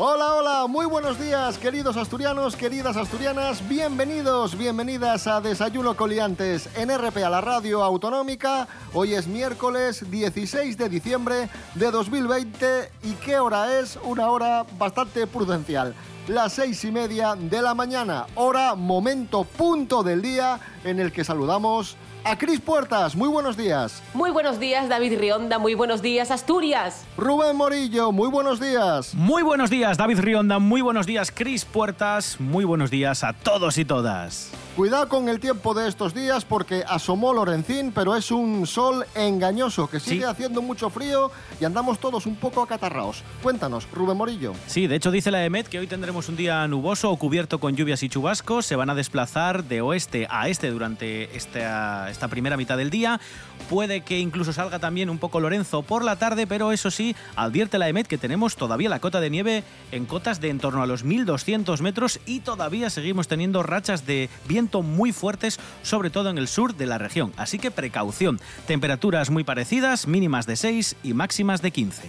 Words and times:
Hola, 0.00 0.36
hola, 0.36 0.66
muy 0.68 0.86
buenos 0.86 1.18
días, 1.18 1.58
queridos 1.58 1.96
asturianos, 1.96 2.54
queridas 2.54 2.96
asturianas, 2.96 3.68
bienvenidos, 3.68 4.56
bienvenidas 4.56 5.26
a 5.26 5.40
Desayuno 5.40 5.96
Coliantes 5.96 6.68
en 6.76 6.96
RP 6.96 7.16
a 7.24 7.30
la 7.30 7.40
Radio 7.40 7.82
Autonómica. 7.82 8.68
Hoy 8.94 9.14
es 9.14 9.26
miércoles 9.26 10.08
16 10.08 10.78
de 10.78 10.88
diciembre 10.88 11.48
de 11.74 11.90
2020 11.90 12.92
y 13.02 13.14
qué 13.14 13.40
hora 13.40 13.80
es, 13.80 13.98
una 14.04 14.30
hora 14.30 14.64
bastante 14.78 15.26
prudencial. 15.26 15.96
Las 16.28 16.52
seis 16.52 16.84
y 16.84 16.92
media 16.92 17.34
de 17.36 17.62
la 17.62 17.72
mañana, 17.72 18.26
hora, 18.34 18.74
momento, 18.74 19.44
punto 19.44 20.02
del 20.02 20.20
día 20.20 20.60
en 20.84 21.00
el 21.00 21.10
que 21.10 21.24
saludamos 21.24 21.96
a 22.22 22.36
Cris 22.36 22.60
Puertas. 22.60 23.16
Muy 23.16 23.30
buenos 23.30 23.56
días. 23.56 24.02
Muy 24.12 24.30
buenos 24.30 24.60
días, 24.60 24.90
David 24.90 25.18
Rionda. 25.18 25.58
Muy 25.58 25.72
buenos 25.72 26.02
días, 26.02 26.30
Asturias. 26.30 27.06
Rubén 27.16 27.56
Morillo. 27.56 28.12
Muy 28.12 28.28
buenos 28.28 28.60
días. 28.60 29.14
Muy 29.14 29.42
buenos 29.42 29.70
días, 29.70 29.96
David 29.96 30.20
Rionda. 30.20 30.58
Muy 30.58 30.82
buenos 30.82 31.06
días, 31.06 31.32
Cris 31.34 31.64
Puertas. 31.64 32.38
Muy 32.38 32.66
buenos 32.66 32.90
días 32.90 33.24
a 33.24 33.32
todos 33.32 33.78
y 33.78 33.86
todas. 33.86 34.50
Cuidado 34.78 35.08
con 35.08 35.28
el 35.28 35.40
tiempo 35.40 35.74
de 35.74 35.88
estos 35.88 36.14
días 36.14 36.44
porque 36.44 36.84
asomó 36.86 37.32
Lorencín, 37.32 37.90
pero 37.92 38.14
es 38.14 38.30
un 38.30 38.64
sol 38.64 39.04
engañoso 39.16 39.90
que 39.90 39.98
sigue 39.98 40.24
haciendo 40.24 40.62
mucho 40.62 40.88
frío 40.88 41.32
y 41.60 41.64
andamos 41.64 41.98
todos 41.98 42.26
un 42.26 42.36
poco 42.36 42.62
acatarraos. 42.62 43.24
Cuéntanos, 43.42 43.88
Rubén 43.92 44.16
Morillo. 44.16 44.52
Sí, 44.68 44.86
de 44.86 44.94
hecho 44.94 45.10
dice 45.10 45.32
la 45.32 45.44
EMET 45.44 45.66
que 45.66 45.80
hoy 45.80 45.88
tendremos 45.88 46.28
un 46.28 46.36
día 46.36 46.64
nuboso 46.68 47.10
o 47.10 47.16
cubierto 47.16 47.58
con 47.58 47.74
lluvias 47.74 48.04
y 48.04 48.08
chubascos. 48.08 48.66
Se 48.66 48.76
van 48.76 48.88
a 48.88 48.94
desplazar 48.94 49.64
de 49.64 49.80
oeste 49.80 50.28
a 50.30 50.48
este 50.48 50.70
durante 50.70 51.36
esta, 51.36 52.08
esta 52.08 52.28
primera 52.28 52.56
mitad 52.56 52.76
del 52.76 52.90
día. 52.90 53.20
Puede 53.68 54.02
que 54.02 54.20
incluso 54.20 54.52
salga 54.52 54.78
también 54.78 55.10
un 55.10 55.18
poco 55.18 55.40
Lorenzo 55.40 55.82
por 55.82 56.04
la 56.04 56.14
tarde, 56.20 56.46
pero 56.46 56.70
eso 56.70 56.92
sí, 56.92 57.16
advierte 57.34 57.78
la 57.78 57.88
EMET 57.88 58.06
que 58.06 58.16
tenemos 58.16 58.54
todavía 58.54 58.88
la 58.88 59.00
cota 59.00 59.18
de 59.18 59.28
nieve 59.28 59.64
en 59.90 60.06
cotas 60.06 60.40
de 60.40 60.50
en 60.50 60.60
torno 60.60 60.84
a 60.84 60.86
los 60.86 61.02
1200 61.02 61.82
metros 61.82 62.20
y 62.26 62.40
todavía 62.40 62.90
seguimos 62.90 63.26
teniendo 63.26 63.64
rachas 63.64 64.06
de 64.06 64.30
viento 64.46 64.67
muy 64.82 65.12
fuertes, 65.12 65.58
sobre 65.82 66.10
todo 66.10 66.30
en 66.30 66.38
el 66.38 66.48
sur 66.48 66.74
de 66.74 66.86
la 66.86 66.98
región. 66.98 67.32
Así 67.36 67.58
que 67.58 67.70
precaución. 67.70 68.40
Temperaturas 68.66 69.30
muy 69.30 69.44
parecidas, 69.44 70.06
mínimas 70.06 70.46
de 70.46 70.56
6 70.56 70.96
y 71.02 71.14
máximas 71.14 71.62
de 71.62 71.70
15. 71.70 72.08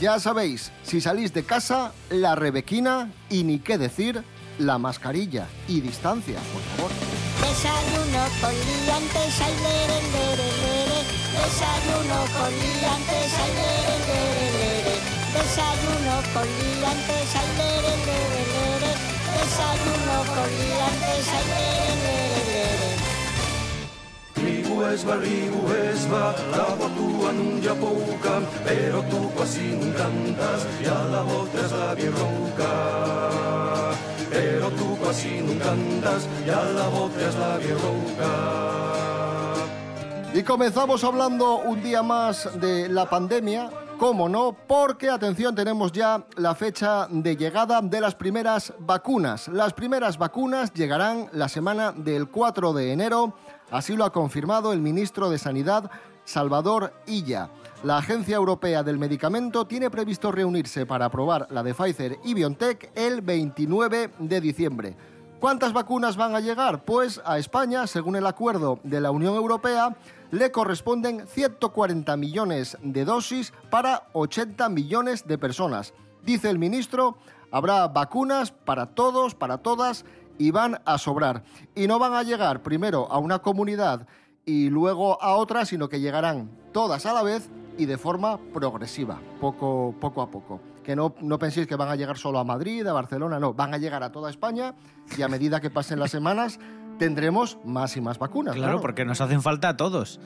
Ya 0.00 0.20
sabéis, 0.20 0.72
si 0.82 1.00
salís 1.00 1.32
de 1.32 1.44
casa, 1.44 1.92
la 2.10 2.34
rebequina 2.34 3.10
y 3.30 3.44
ni 3.44 3.58
qué 3.58 3.78
decir, 3.78 4.22
la 4.58 4.78
mascarilla 4.78 5.46
y 5.68 5.80
distancia, 5.80 6.38
por 6.52 6.62
favor. 6.76 6.90
Desayuno 7.40 8.24
con 8.40 8.52
liantes, 8.52 9.40
ay, 9.40 9.54
lere, 9.64 9.98
lere, 10.12 10.48
lere. 10.62 11.00
Desayuno 11.32 12.18
con 12.36 12.52
liantes, 12.52 13.32
ay, 13.40 13.52
lere, 13.56 13.96
lere, 14.08 14.46
lere. 14.58 14.94
Desayuno 15.32 16.14
con 16.32 16.46
liantes, 16.46 17.36
ay, 17.36 17.48
lere, 17.56 17.96
lere, 18.06 18.42
lere. 18.52 18.75
Desayuno 19.56 20.18
con 20.36 20.50
liantes, 20.60 21.28
ay. 21.32 21.46
Ribu 24.36 24.74
es 24.84 25.00
va, 25.08 25.16
ribu 25.16 25.72
es 25.72 26.02
va, 26.12 26.34
la 26.52 26.74
botua 26.76 27.32
nun 27.32 27.62
ya 27.62 27.72
pouca, 27.74 28.42
pero 28.66 29.02
tú 29.04 29.32
casi 29.34 29.72
nun 29.80 29.92
cantas, 29.92 30.66
y 30.82 30.84
a 30.84 31.04
la 31.10 31.22
otra 31.22 31.60
es 31.64 31.72
la 31.72 31.94
bien 31.94 32.12
ronca. 32.12 32.72
Pero 34.30 34.70
tú 34.72 34.98
casi 35.02 35.40
nun 35.40 35.58
cantas, 35.58 36.28
y 36.46 36.50
a 36.50 36.62
la 36.62 36.88
otra 36.88 37.28
es 37.28 37.34
la 37.36 37.56
bien 37.56 37.78
ronca. 37.80 38.32
Y 40.34 40.42
comenzamos 40.42 41.02
hablando 41.02 41.60
un 41.60 41.82
día 41.82 42.02
más 42.02 42.60
de 42.60 42.90
la 42.90 43.08
pandemia, 43.08 43.70
cómo 43.98 44.28
no, 44.28 44.54
porque 44.66 45.08
atención, 45.08 45.54
tenemos 45.54 45.92
ya 45.92 46.26
la 46.36 46.54
fecha 46.54 47.06
de 47.10 47.36
llegada 47.36 47.80
de 47.80 48.00
las 48.00 48.14
primeras 48.14 48.72
vacunas. 48.78 49.48
Las 49.48 49.72
primeras 49.72 50.18
vacunas 50.18 50.72
llegarán 50.72 51.28
la 51.32 51.48
semana 51.48 51.92
del 51.92 52.28
4 52.28 52.72
de 52.72 52.92
enero, 52.92 53.34
así 53.70 53.96
lo 53.96 54.04
ha 54.04 54.12
confirmado 54.12 54.72
el 54.72 54.80
ministro 54.80 55.30
de 55.30 55.38
Sanidad, 55.38 55.90
Salvador 56.24 56.92
Illa. 57.06 57.50
La 57.84 57.98
Agencia 57.98 58.36
Europea 58.36 58.82
del 58.82 58.98
Medicamento 58.98 59.66
tiene 59.66 59.90
previsto 59.90 60.32
reunirse 60.32 60.86
para 60.86 61.06
aprobar 61.06 61.46
la 61.50 61.62
de 61.62 61.74
Pfizer 61.74 62.18
y 62.24 62.34
BioNTech 62.34 62.90
el 62.94 63.20
29 63.20 64.10
de 64.18 64.40
diciembre. 64.40 64.96
¿Cuántas 65.40 65.74
vacunas 65.74 66.16
van 66.16 66.34
a 66.34 66.40
llegar? 66.40 66.82
Pues 66.84 67.20
a 67.24 67.38
España, 67.38 67.86
según 67.86 68.16
el 68.16 68.26
acuerdo 68.26 68.80
de 68.84 69.02
la 69.02 69.10
Unión 69.10 69.34
Europea, 69.34 69.94
le 70.30 70.50
corresponden 70.50 71.26
140 71.26 72.16
millones 72.16 72.78
de 72.82 73.04
dosis 73.04 73.52
para 73.68 74.04
80 74.14 74.70
millones 74.70 75.26
de 75.26 75.36
personas. 75.36 75.92
Dice 76.22 76.48
el 76.48 76.58
ministro, 76.58 77.18
habrá 77.50 77.86
vacunas 77.88 78.50
para 78.50 78.86
todos, 78.86 79.34
para 79.34 79.58
todas, 79.58 80.06
y 80.38 80.52
van 80.52 80.80
a 80.86 80.96
sobrar. 80.96 81.44
Y 81.74 81.86
no 81.86 81.98
van 81.98 82.14
a 82.14 82.22
llegar 82.22 82.62
primero 82.62 83.06
a 83.10 83.18
una 83.18 83.40
comunidad 83.40 84.06
y 84.46 84.70
luego 84.70 85.22
a 85.22 85.36
otra, 85.36 85.66
sino 85.66 85.90
que 85.90 86.00
llegarán 86.00 86.50
todas 86.72 87.04
a 87.04 87.12
la 87.12 87.22
vez 87.22 87.50
y 87.76 87.84
de 87.84 87.98
forma 87.98 88.38
progresiva, 88.54 89.20
poco, 89.38 89.94
poco 90.00 90.22
a 90.22 90.30
poco. 90.30 90.60
Que 90.86 90.94
no, 90.94 91.16
no 91.20 91.36
penséis 91.40 91.66
que 91.66 91.74
van 91.74 91.88
a 91.88 91.96
llegar 91.96 92.16
solo 92.16 92.38
a 92.38 92.44
Madrid, 92.44 92.86
a 92.86 92.92
Barcelona, 92.92 93.40
no, 93.40 93.52
van 93.52 93.74
a 93.74 93.78
llegar 93.78 94.04
a 94.04 94.12
toda 94.12 94.30
España 94.30 94.76
y 95.18 95.22
a 95.22 95.26
medida 95.26 95.60
que 95.60 95.68
pasen 95.68 95.98
las 95.98 96.12
semanas 96.12 96.60
tendremos 96.96 97.58
más 97.64 97.96
y 97.96 98.00
más 98.00 98.20
vacunas. 98.20 98.54
Claro, 98.54 98.80
porque 98.80 99.04
nos 99.04 99.20
hacen 99.20 99.42
falta 99.42 99.70
a 99.70 99.76
todos. 99.76 100.20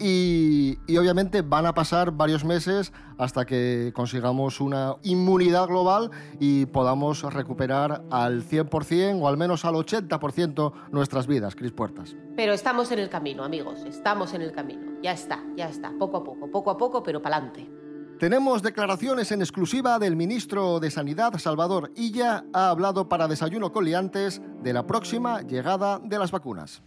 Y, 0.00 0.76
y, 0.88 0.96
obviamente 0.96 1.42
van 1.42 1.66
a 1.66 1.72
pasar 1.72 2.10
varios 2.10 2.44
meses 2.44 2.92
hasta 3.16 3.44
que 3.44 3.92
consigamos 3.94 4.60
una 4.60 4.96
inmunidad 5.04 5.68
global 5.68 6.10
y 6.40 6.66
podamos 6.66 7.22
recuperar 7.32 8.02
al 8.10 8.42
100% 8.42 9.20
o 9.22 9.28
al 9.28 9.36
menos 9.36 9.64
al 9.64 9.74
80% 9.74 10.72
nuestras 10.90 11.28
vidas, 11.28 11.54
Cris 11.54 11.70
Puertas. 11.70 12.16
Pero 12.34 12.54
estamos 12.54 12.90
en 12.90 12.98
el 12.98 13.08
camino, 13.08 13.44
amigos, 13.44 13.84
estamos 13.86 14.34
en 14.34 14.42
el 14.42 14.50
camino. 14.50 14.98
Ya 15.00 15.12
está, 15.12 15.44
ya 15.56 15.68
está, 15.68 15.92
poco 15.96 16.16
a 16.16 16.24
poco, 16.24 16.50
poco 16.50 16.72
a 16.72 16.76
poco, 16.76 17.04
pero 17.04 17.22
pa'lante. 17.22 17.70
Tenemos 18.18 18.62
declaraciones 18.62 19.32
en 19.32 19.40
exclusiva 19.40 19.98
del 19.98 20.14
ministro 20.14 20.78
de 20.78 20.90
Sanidad, 20.90 21.36
Salvador 21.38 21.90
Illa, 21.96 22.44
ha 22.52 22.70
hablado 22.70 23.08
para 23.08 23.26
Desayuno 23.26 23.72
con 23.72 23.84
Liantes 23.84 24.40
de 24.62 24.72
la 24.72 24.86
próxima 24.86 25.42
llegada 25.42 25.98
de 25.98 26.18
las 26.18 26.30
vacunas. 26.30 26.80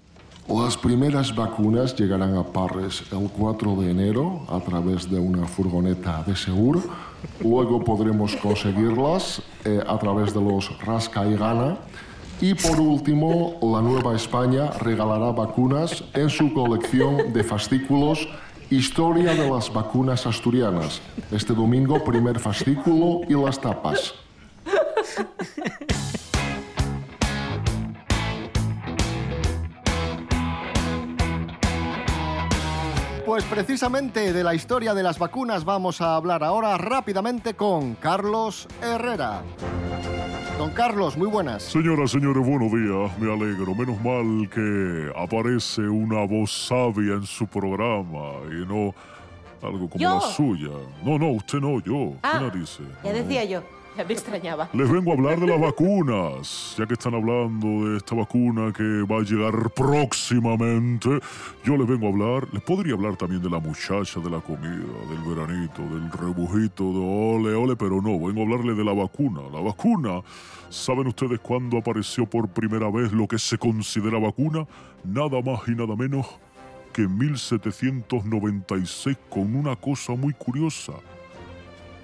Las 0.48 0.78
primeras 0.78 1.36
vacunas 1.36 1.94
llegarán 1.98 2.38
a 2.38 2.46
Parres 2.46 3.04
el 3.12 3.30
4 3.30 3.76
de 3.76 3.92
enero 3.92 4.46
a 4.48 4.62
través 4.62 5.10
de 5.12 5.20
una 5.20 5.46
furgoneta 5.46 6.24
de 6.26 6.38
seguro. 6.38 6.82
Luego 7.42 7.84
podremos 7.84 8.34
conseguirlas 8.38 9.42
eh, 9.66 9.84
a 9.86 10.00
través 10.00 10.34
de 10.34 10.42
los 10.42 10.80
Rasca 10.80 11.28
y 11.28 11.36
Gana. 11.36 11.78
Y 12.40 12.54
por 12.54 12.80
último, 12.80 13.60
la 13.62 13.82
Nueva 13.82 14.16
España 14.16 14.70
regalará 14.80 15.32
vacunas 15.32 16.06
en 16.14 16.30
su 16.30 16.54
colección 16.54 17.34
de 17.34 17.44
fascículos 17.44 18.30
Historia 18.70 19.34
de 19.34 19.50
las 19.50 19.72
vacunas 19.72 20.28
asturianas. 20.28 21.02
Este 21.32 21.54
domingo, 21.54 22.04
primer 22.04 22.38
fascículo 22.38 23.22
y 23.30 23.34
las 23.34 23.62
tapas. 23.62 24.14
Pues 33.26 33.46
precisamente 33.46 34.34
de 34.34 34.44
la 34.44 34.54
historia 34.54 34.94
de 34.94 35.04
las 35.04 35.18
vacunas 35.18 35.64
vamos 35.64 36.02
a 36.02 36.18
hablar 36.18 36.44
ahora 36.44 36.78
rápidamente 36.78 37.54
con 37.54 37.96
Carlos 37.96 38.68
Herrera. 38.82 39.44
Don 40.58 40.72
Carlos, 40.72 41.16
muy 41.16 41.28
buenas. 41.28 41.62
Señoras, 41.62 42.10
señores, 42.10 42.44
buenos 42.44 42.72
días. 42.72 43.20
Me 43.20 43.32
alegro. 43.32 43.76
Menos 43.76 44.02
mal 44.02 44.50
que 44.50 45.12
aparece 45.16 45.82
una 45.82 46.26
voz 46.26 46.52
sabia 46.52 47.14
en 47.14 47.26
su 47.28 47.46
programa 47.46 48.32
y 48.50 48.66
no 48.66 48.94
algo 49.62 49.88
como 49.88 49.98
¿Yo? 49.98 50.16
la 50.16 50.22
suya. 50.22 50.70
No, 51.04 51.20
no, 51.20 51.30
usted 51.30 51.60
no, 51.60 51.80
yo. 51.82 52.14
Ah, 52.24 52.40
¿Qué 52.40 52.46
narices? 52.46 52.88
Ya 53.04 53.14
decía 53.14 53.44
yo, 53.44 53.62
ya. 54.44 54.70
Les 54.74 54.92
vengo 54.92 55.12
a 55.12 55.14
hablar 55.16 55.40
de 55.40 55.48
las 55.48 55.60
vacunas. 55.60 56.76
Ya 56.78 56.86
que 56.86 56.94
están 56.94 57.16
hablando 57.16 57.90
de 57.90 57.98
esta 57.98 58.16
vacuna 58.16 58.72
que 58.72 59.04
va 59.04 59.18
a 59.18 59.24
llegar 59.24 59.72
próximamente, 59.72 61.20
yo 61.64 61.78
les 61.78 61.88
vengo 61.88 62.08
a 62.08 62.10
hablar. 62.10 62.48
Les 62.54 62.62
podría 62.62 62.94
hablar 62.94 63.16
también 63.16 63.42
de 63.42 63.50
la 63.50 63.60
muchacha 63.60 64.20
de 64.20 64.30
la 64.30 64.40
comida, 64.40 64.86
del 65.10 65.36
veranito, 65.36 65.82
del 65.82 66.12
rebujito, 66.12 66.94
de 66.94 67.00
ole, 67.00 67.56
ole, 67.56 67.76
pero 67.76 68.02
no, 68.02 68.20
vengo 68.20 68.42
a 68.42 68.44
hablarle 68.44 68.76
de 68.76 68.84
la 68.84 68.94
vacuna. 68.94 69.42
La 69.52 69.62
vacuna. 69.62 70.22
¿Saben 70.70 71.08
ustedes 71.08 71.40
cuándo 71.40 71.78
apareció 71.78 72.26
por 72.26 72.50
primera 72.50 72.92
vez 72.92 73.14
lo 73.14 73.28
que 73.28 73.40
se 73.40 73.58
considera 73.58 74.20
vacuna? 74.20 74.68
Nada 75.04 75.42
más 75.42 75.62
y 75.68 75.72
nada 75.72 75.96
menos 75.96 76.28
que 76.92 77.04
en 77.04 77.18
1796 77.18 79.18
con 79.30 79.56
una 79.56 79.76
cosa 79.76 80.14
muy 80.14 80.34
curiosa 80.34 80.94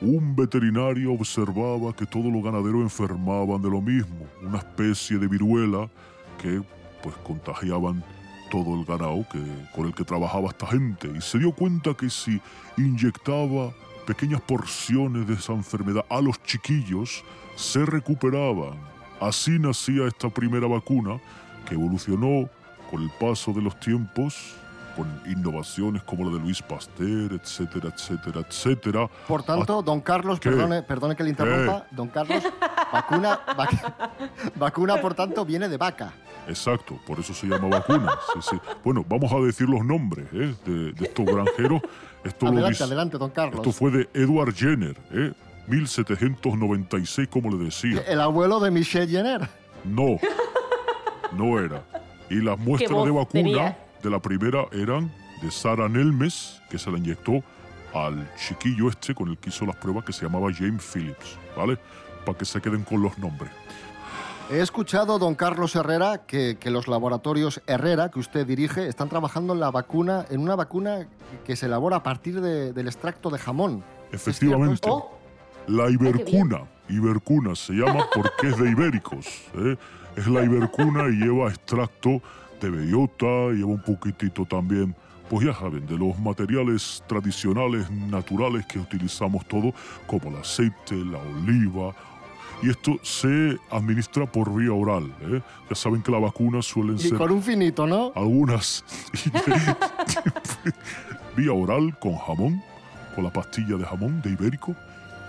un 0.03 0.35
veterinario 0.35 1.13
observaba 1.13 1.95
que 1.95 2.05
todos 2.05 2.25
los 2.25 2.43
ganaderos 2.43 2.81
enfermaban 2.81 3.61
de 3.61 3.69
lo 3.69 3.81
mismo, 3.81 4.27
una 4.41 4.57
especie 4.57 5.17
de 5.17 5.27
viruela 5.27 5.89
que 6.41 6.61
pues 7.01 7.15
contagiaban 7.23 8.03
todo 8.51 8.77
el 8.77 8.85
ganado 8.85 9.25
que, 9.31 9.41
con 9.73 9.87
el 9.87 9.95
que 9.95 10.03
trabajaba 10.03 10.49
esta 10.49 10.67
gente 10.67 11.09
y 11.15 11.21
se 11.21 11.39
dio 11.39 11.53
cuenta 11.53 11.93
que 11.93 12.09
si 12.09 12.41
inyectaba 12.77 13.71
pequeñas 14.05 14.41
porciones 14.41 15.25
de 15.25 15.35
esa 15.35 15.53
enfermedad 15.53 16.05
a 16.09 16.19
los 16.19 16.41
chiquillos, 16.43 17.23
se 17.55 17.85
recuperaban. 17.85 18.73
Así 19.21 19.57
nacía 19.57 20.05
esta 20.05 20.29
primera 20.29 20.67
vacuna 20.67 21.17
que 21.65 21.75
evolucionó 21.75 22.49
con 22.91 23.01
el 23.01 23.09
paso 23.19 23.53
de 23.53 23.61
los 23.61 23.79
tiempos, 23.79 24.57
con 24.95 25.07
innovaciones 25.25 26.03
como 26.03 26.25
la 26.29 26.35
de 26.37 26.39
Luis 26.39 26.61
Pasteur, 26.61 27.33
etcétera, 27.33 27.89
etcétera, 27.95 28.41
etcétera. 28.47 29.09
Por 29.27 29.43
tanto, 29.43 29.81
don 29.81 30.01
Carlos, 30.01 30.39
¿Qué? 30.39 30.49
perdone, 30.49 30.83
perdone 30.83 31.15
que 31.15 31.23
le 31.23 31.29
interrumpa, 31.31 31.85
don 31.91 32.07
Carlos, 32.09 32.43
vacuna, 32.91 33.39
vac- 33.57 33.93
vacuna, 34.55 35.01
por 35.01 35.13
tanto, 35.13 35.43
viene 35.45 35.67
de 35.69 35.77
vaca. 35.77 36.13
Exacto, 36.47 36.99
por 37.07 37.19
eso 37.19 37.33
se 37.33 37.47
llama 37.47 37.69
vacuna. 37.69 38.11
sí, 38.33 38.39
sí. 38.51 38.57
Bueno, 38.83 39.05
vamos 39.07 39.31
a 39.31 39.37
decir 39.37 39.67
los 39.69 39.83
nombres 39.85 40.25
¿eh? 40.33 40.53
de, 40.65 40.91
de 40.93 41.05
estos 41.05 41.25
granjeros. 41.25 41.81
Esto, 42.23 42.45
lo 42.45 42.51
Adelante, 42.51 42.69
dice- 42.73 42.83
adelante, 42.83 43.17
don 43.17 43.29
Carlos. 43.31 43.55
esto 43.55 43.71
fue 43.71 43.91
de 43.91 44.09
Edward 44.13 44.53
Jenner, 44.53 44.97
¿eh? 45.11 45.31
1796, 45.67 47.27
como 47.29 47.49
le 47.49 47.65
decía. 47.65 48.01
El 48.07 48.19
abuelo 48.21 48.59
de 48.59 48.71
Michelle 48.71 49.07
Jenner. 49.07 49.47
No, 49.85 50.17
no 51.31 51.59
era. 51.59 51.83
Y 52.29 52.35
las 52.35 52.57
muestras 52.59 52.91
de 53.05 53.11
vacuna 53.11 53.25
tenía? 53.29 53.77
De 54.03 54.09
la 54.09 54.19
primera 54.19 54.65
eran 54.71 55.11
de 55.41 55.49
Sara 55.51 55.87
Nelmes, 55.89 56.61
que 56.69 56.77
se 56.77 56.91
la 56.91 56.97
inyectó 56.97 57.43
al 57.93 58.27
chiquillo 58.35 58.89
este 58.89 59.13
con 59.15 59.29
el 59.29 59.37
que 59.37 59.49
hizo 59.49 59.65
las 59.65 59.75
pruebas, 59.75 60.03
que 60.03 60.13
se 60.13 60.25
llamaba 60.25 60.51
James 60.53 60.83
Phillips, 60.83 61.37
¿vale? 61.55 61.77
Para 62.25 62.37
que 62.37 62.45
se 62.45 62.59
queden 62.61 62.83
con 62.83 63.01
los 63.01 63.17
nombres. 63.17 63.51
He 64.51 64.59
escuchado, 64.59 65.19
don 65.19 65.35
Carlos 65.35 65.75
Herrera, 65.75 66.25
que, 66.27 66.57
que 66.59 66.69
los 66.69 66.87
laboratorios 66.87 67.61
Herrera, 67.65 68.09
que 68.09 68.19
usted 68.19 68.45
dirige, 68.45 68.87
están 68.87 69.07
trabajando 69.09 69.53
en 69.53 69.59
la 69.59 69.71
vacuna, 69.71 70.25
en 70.29 70.41
una 70.41 70.55
vacuna 70.55 71.07
que 71.45 71.55
se 71.55 71.67
elabora 71.67 71.97
a 71.97 72.03
partir 72.03 72.41
de- 72.41 72.73
del 72.73 72.87
extracto 72.87 73.29
de 73.29 73.39
jamón. 73.39 73.83
¿Es 74.11 74.21
cierto 74.23 74.29
Efectivamente. 74.29 74.89
Oh, 74.91 75.17
La 75.67 75.89
Ibercuna. 75.89 76.63
Ibercuna 76.89 77.55
se 77.55 77.73
llama 77.73 78.05
porque 78.13 78.49
es 78.49 78.57
de 78.57 78.69
ibéricos. 78.69 79.25
¿eh? 79.55 79.77
Es 80.17 80.27
la 80.27 80.43
Ibercuna 80.43 81.05
y 81.07 81.13
lleva 81.23 81.47
extracto 81.49 82.21
de 82.63 82.69
bellota, 82.69 83.51
lleva 83.51 83.71
un 83.71 83.81
poquitito 83.81 84.45
también, 84.45 84.95
pues 85.29 85.45
ya 85.45 85.53
saben, 85.53 85.85
de 85.85 85.97
los 85.97 86.17
materiales 86.17 87.03
tradicionales, 87.07 87.91
naturales 87.91 88.65
que 88.65 88.79
utilizamos 88.79 89.45
todos, 89.47 89.73
como 90.07 90.29
el 90.29 90.37
aceite, 90.37 90.95
la 90.95 91.17
oliva. 91.17 91.93
Y 92.61 92.69
esto 92.69 92.97
se 93.03 93.57
administra 93.69 94.25
por 94.25 94.53
vía 94.53 94.71
oral. 94.71 95.13
¿eh? 95.21 95.41
Ya 95.69 95.75
saben 95.75 96.01
que 96.01 96.11
las 96.11 96.21
vacunas 96.21 96.65
suelen 96.65 96.95
Y 96.95 96.99
ser 96.99 97.17
con 97.17 97.31
un 97.31 97.43
finito, 97.43 97.85
¿no? 97.85 98.13
algunas 98.15 98.85
vía 101.35 101.51
oral 101.51 101.97
con 101.99 102.15
jamón, 102.15 102.63
con 103.13 103.25
la 103.25 103.33
pastilla 103.33 103.75
de 103.75 103.83
jamón 103.83 104.21
de 104.21 104.29
ibérico 104.29 104.73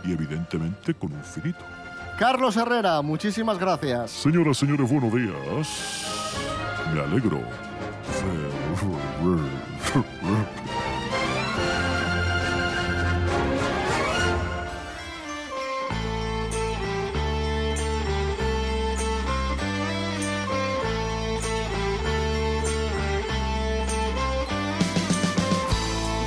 y 0.05 0.13
evidentemente 0.13 0.95
con 0.95 1.13
un 1.13 1.25
finito. 1.25 1.65
Carlos 2.17 2.57
Herrera, 2.57 3.03
muchísimas 3.03 3.59
gracias. 3.59 4.13
Señoras, 4.13 4.57
señores, 4.59 4.89
buenos 4.89 5.13
días. 5.13 6.54
Me 6.93 7.01
alegro. 7.01 7.41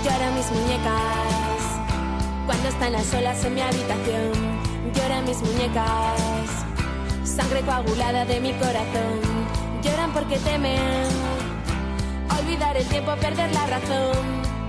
Lloran 0.03 0.35
mis 0.35 0.51
muñecas 0.51 0.93
cuando 2.45 2.67
están 2.67 2.91
las 2.93 3.13
olas 3.13 3.45
en 3.45 3.53
mi 3.53 3.61
habitación. 3.61 4.31
Lloran 4.93 5.25
mis 5.25 5.41
muñecas, 5.41 6.65
sangre 7.23 7.61
coagulada 7.61 8.25
de 8.25 8.39
mi 8.41 8.53
corazón. 8.53 9.56
Lloran 9.87 10.11
porque 10.11 10.37
temen 10.39 11.07
olvidar 12.39 12.75
el 12.75 12.85
tiempo, 12.87 13.15
perder 13.15 13.53
la 13.53 13.67
razón 13.67 14.17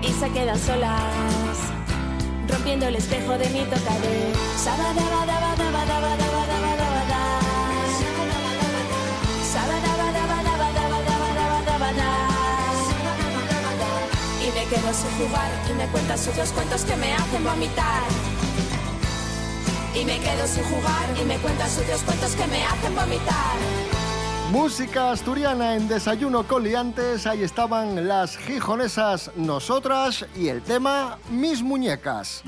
y 0.01 0.13
se 0.13 0.31
quedan 0.31 0.59
solas, 0.59 1.59
rompiendo 2.49 2.87
el 2.87 2.97
espejo 2.97 3.37
de 3.37 3.49
mi 3.51 3.61
tocador. 3.65 4.29
Y 14.41 14.51
me 14.53 14.65
quedo 14.71 14.95
sin 14.95 15.11
jugar 15.19 15.51
y 15.69 15.73
me 15.75 15.87
cuenta 15.89 16.17
sus 16.17 16.37
dos 16.37 16.51
cuentos 16.53 16.85
que 16.85 16.97
me 16.97 17.13
hacen 17.13 17.43
vomitar. 17.43 18.03
Y 19.95 20.05
me 20.05 20.19
quedo 20.21 20.47
sin 20.47 20.63
jugar 20.65 21.07
y 21.21 21.25
me 21.25 21.37
cuenta 21.39 21.69
sus 21.69 21.87
dos 21.89 22.03
cuentos 22.03 22.37
que 22.37 22.47
me 22.47 22.65
hacen 22.65 22.95
vomitar. 22.95 23.78
Música 24.51 25.11
asturiana 25.13 25.75
en 25.77 25.89
Desayuno 25.89 26.45
con 26.47 26.65
Liantes. 26.65 27.27
Ahí 27.27 27.43
estaban 27.43 28.09
las 28.09 28.37
gijonesas 28.39 29.31
Nosotras 29.37 30.25
y 30.35 30.49
el 30.49 30.63
tema 30.63 31.19
Mis 31.31 31.63
Muñecas. 31.63 32.43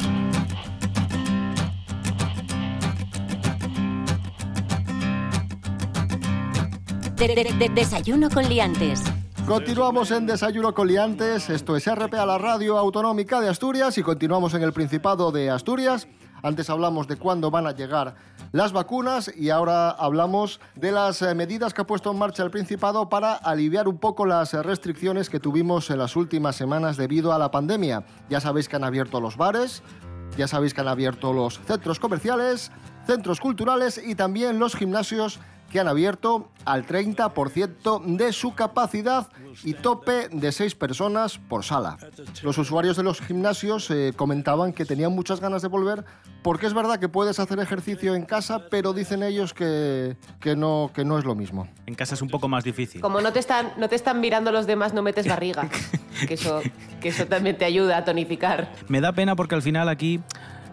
De- 7.17 7.29
de- 7.35 7.53
de- 7.59 7.69
desayuno 7.69 8.31
con 8.31 8.49
liantes. 8.49 9.03
Continuamos 9.47 10.11
en 10.13 10.27
Desayuno 10.27 10.73
con 10.75 10.87
Liantes. 10.87 11.51
Esto 11.51 11.77
es 11.77 11.87
RP 11.87 12.15
a 12.15 12.27
la 12.27 12.39
Radio 12.39 12.79
Autonómica 12.79 13.41
de 13.41 13.49
Asturias 13.49 13.99
y 13.99 14.03
continuamos 14.03 14.55
en 14.55 14.63
el 14.63 14.73
Principado 14.73 15.33
de 15.33 15.51
Asturias. 15.51 16.07
Antes 16.43 16.71
hablamos 16.71 17.09
de 17.09 17.17
cuándo 17.17 17.51
van 17.51 17.67
a 17.67 17.73
llegar 17.73 18.15
las 18.53 18.73
vacunas 18.73 19.31
y 19.37 19.51
ahora 19.51 19.91
hablamos 19.91 20.61
de 20.75 20.93
las 20.93 21.23
eh, 21.23 21.35
medidas 21.35 21.75
que 21.75 21.83
ha 21.83 21.87
puesto 21.87 22.11
en 22.11 22.19
marcha 22.19 22.43
el 22.43 22.51
Principado 22.51 23.09
para 23.09 23.35
aliviar 23.35 23.89
un 23.89 23.99
poco 23.99 24.25
las 24.25 24.53
restricciones 24.53 25.29
que 25.29 25.41
tuvimos 25.41 25.91
en 25.91 25.99
las 25.99 26.17
últimas 26.17 26.57
semanas 26.57 26.97
debido 26.97 27.33
a 27.33 27.39
la 27.39 27.51
pandemia. 27.51 28.05
Ya 28.29 28.41
sabéis 28.41 28.69
que 28.69 28.77
han 28.77 28.85
abierto 28.85 29.21
los 29.21 29.37
bares, 29.37 29.83
ya 30.37 30.49
sabéis 30.49 30.75
que 30.75 30.81
han 30.81 30.89
abierto 30.89 31.33
los 31.33 31.61
centros 31.61 31.99
comerciales, 31.99 32.71
centros 33.07 33.41
culturales 33.41 34.01
y 34.03 34.15
también 34.15 34.59
los 34.59 34.77
gimnasios 34.77 35.41
que 35.71 35.81
han 35.81 35.89
abierto 35.89 36.49
al 36.65 36.87
30% 36.87 38.17
de 38.17 38.33
su 38.33 38.55
capacidad 38.55 39.29
y 39.65 39.75
tope 39.75 40.29
de 40.29 40.53
6 40.53 40.75
personas 40.75 41.39
por 41.39 41.65
sala. 41.65 41.97
Los 42.43 42.59
usuarios 42.59 42.97
de 42.97 43.03
los 43.03 43.21
gimnasios 43.21 43.91
eh, 43.91 44.13
comentaban 44.15 44.73
que 44.73 44.85
tenían 44.85 45.13
muchas 45.13 45.41
ganas 45.41 45.63
de 45.63 45.69
volver 45.69 46.05
porque 46.43 46.67
es 46.67 46.75
verdad 46.75 46.99
que 46.99 47.09
puedes 47.09 47.39
hacer 47.39 47.59
ejercicio 47.61 48.15
en 48.15 48.25
casa, 48.25 48.67
pero 48.71 48.93
dicen 48.93 49.23
ellos 49.23 49.55
que, 49.55 50.17
que, 50.41 50.57
no, 50.57 50.91
que 50.95 51.05
no 51.05 51.19
es 51.19 51.25
lo 51.25 51.35
mismo. 51.35 51.69
En 51.87 51.95
casa 51.95 52.15
es 52.15 52.23
un 52.23 52.29
poco 52.29 52.49
más 52.49 52.65
difícil. 52.65 53.01
como 53.01 53.21
no 53.21 53.33
te 53.33 53.39
están, 53.39 53.73
no 53.77 53.89
te 53.89 53.97
están 53.97 54.21
mirando 54.21 54.51
los 54.53 54.67
demás, 54.67 54.95
no 54.95 55.03
metes 55.03 55.27
barriga. 55.29 55.69
que, 56.27 56.35
eso, 56.35 56.61
que 57.01 57.09
eso 57.09 57.27
también 57.27 57.57
te 57.57 57.65
ayuda 57.65 57.99
a 57.99 58.05
tonificar. 58.05 58.73
Me 58.89 59.01
da 59.01 59.13
pena 59.13 59.37
porque 59.37 59.55
al 59.55 59.63
final 59.63 59.89
aquí 59.89 60.21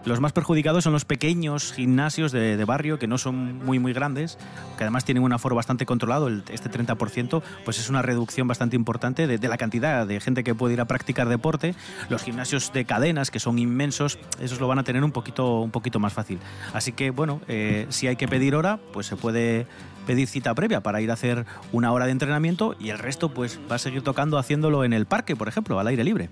los 0.04 0.20
más 0.20 0.32
perjudicados 0.32 0.84
son 0.84 0.92
los 0.92 1.04
pequeños 1.04 1.72
gimnasios 1.72 2.32
de, 2.32 2.64
barrio 2.64 2.98
que 2.98 3.06
no 3.06 3.18
son 3.18 3.64
muy 3.64 3.78
muy 3.78 3.92
grandes, 3.92 4.38
que 4.76 4.84
además 4.84 5.04
tienen 5.04 5.22
un 5.22 5.32
aforo 5.32 5.56
bastante 5.56 5.86
controlado, 5.86 6.28
este 6.28 6.70
30%, 6.70 7.42
pues 7.64 7.78
es 7.78 7.88
una 7.88 8.02
reducción 8.02 8.46
bastante 8.48 8.76
importante 8.76 9.26
de, 9.26 9.38
de 9.38 9.48
la 9.48 9.56
cantidad 9.56 10.06
de 10.06 10.20
gente 10.20 10.44
que 10.44 10.54
puede 10.54 10.74
ir 10.74 10.80
a 10.80 10.86
practicar 10.86 11.28
deporte. 11.28 11.74
Los 12.08 12.22
gimnasios 12.22 12.72
de 12.72 12.84
cadenas, 12.84 13.30
que 13.30 13.40
son 13.40 13.58
inmensos, 13.58 14.18
esos 14.40 14.60
lo 14.60 14.68
van 14.68 14.78
a 14.78 14.84
tener 14.84 15.02
un 15.04 15.12
poquito, 15.12 15.60
un 15.60 15.70
poquito 15.70 15.98
más 15.98 16.12
fácil. 16.12 16.38
Así 16.72 16.92
que 16.92 17.10
bueno, 17.10 17.40
eh, 17.48 17.86
si 17.88 18.06
hay 18.06 18.16
que 18.16 18.28
pedir 18.28 18.54
hora, 18.54 18.78
pues 18.92 19.06
se 19.06 19.16
puede 19.16 19.66
pedir 20.06 20.26
cita 20.26 20.54
previa 20.54 20.80
para 20.80 21.00
ir 21.00 21.10
a 21.10 21.14
hacer 21.14 21.44
una 21.70 21.92
hora 21.92 22.06
de 22.06 22.12
entrenamiento 22.12 22.74
y 22.80 22.90
el 22.90 22.98
resto 22.98 23.28
pues 23.28 23.60
va 23.70 23.76
a 23.76 23.78
seguir 23.78 24.02
tocando 24.02 24.38
haciéndolo 24.38 24.84
en 24.84 24.92
el 24.92 25.06
parque, 25.06 25.36
por 25.36 25.48
ejemplo, 25.48 25.78
al 25.78 25.86
aire 25.86 26.02
libre. 26.02 26.30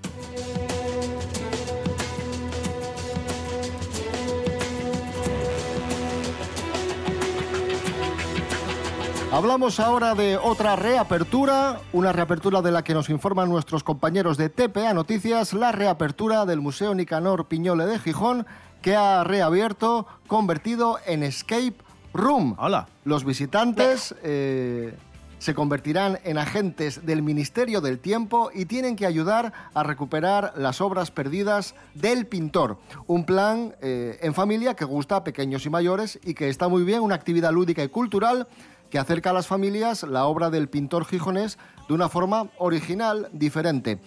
Hablamos 9.37 9.81
ahora 9.81 10.15
de 10.15 10.39
otra 10.39 10.77
reapertura, 10.77 11.79
una 11.93 12.11
reapertura 12.11 12.63
de 12.63 12.73
la 12.73 12.83
que 12.83 12.95
nos 12.95 13.11
informan 13.11 13.51
nuestros 13.51 13.85
compañeros 13.85 14.39
de 14.39 14.49
TPA 14.49 14.95
Noticias, 14.95 15.53
la 15.53 15.73
reapertura 15.73 16.47
del 16.47 16.63
Museo 16.63 16.95
Nicanor 16.95 17.45
Piñole 17.45 17.85
de 17.85 17.99
Gijón, 17.99 18.47
que 18.81 18.97
ha 18.97 19.25
reabierto, 19.25 20.07
convertido 20.27 20.99
en 21.05 21.23
Escape 21.23 21.75
Room. 22.15 22.57
Hola. 22.59 22.89
Los 23.05 23.27
visitantes 23.27 24.15
eh, 24.23 24.95
Se 25.39 25.55
convertirán 25.55 26.19
en 26.25 26.39
agentes 26.39 27.05
del 27.05 27.21
Ministerio 27.21 27.83
del 27.83 27.99
Tiempo 27.99 28.51
y 28.55 28.65
tienen 28.65 28.97
que 28.97 29.05
ayudar 29.05 29.53
a 29.75 29.83
recuperar 29.83 30.55
las 30.57 30.81
obras 30.81 31.11
perdidas 31.11 31.75
del 31.93 32.27
pintor. 32.27 32.79
Un 33.07 33.27
plan 33.27 33.75
eh, 33.83 34.19
en 34.23 34.33
familia 34.33 34.73
que 34.73 34.87
gusta 34.87 35.17
a 35.17 35.25
pequeños 35.25 35.67
y 35.67 35.71
mayores 35.71 36.19
y 36.25 36.33
que 36.33 36.49
está 36.49 36.69
muy 36.69 36.85
bien, 36.85 37.03
una 37.03 37.17
actividad 37.17 37.53
lúdica 37.53 37.85
y 37.85 37.89
cultural 37.89 38.49
que 38.91 38.99
acerca 38.99 39.31
a 39.31 39.33
las 39.33 39.47
familias 39.47 40.03
la 40.03 40.27
obra 40.27 40.51
del 40.51 40.69
pintor 40.69 41.05
gijonés 41.05 41.59
de 41.89 41.95
una 41.95 42.09
forma 42.09 42.49
original, 42.59 43.29
diferente. 43.33 43.99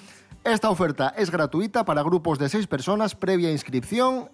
Esta 0.43 0.69
oferta 0.69 1.13
es 1.17 1.31
gratuita 1.31 1.85
para 1.85 2.03
grupos 2.03 2.39
de 2.39 2.49
seis 2.49 2.67
personas 2.67 3.15
previa 3.15 3.51
inscripción 3.51 4.29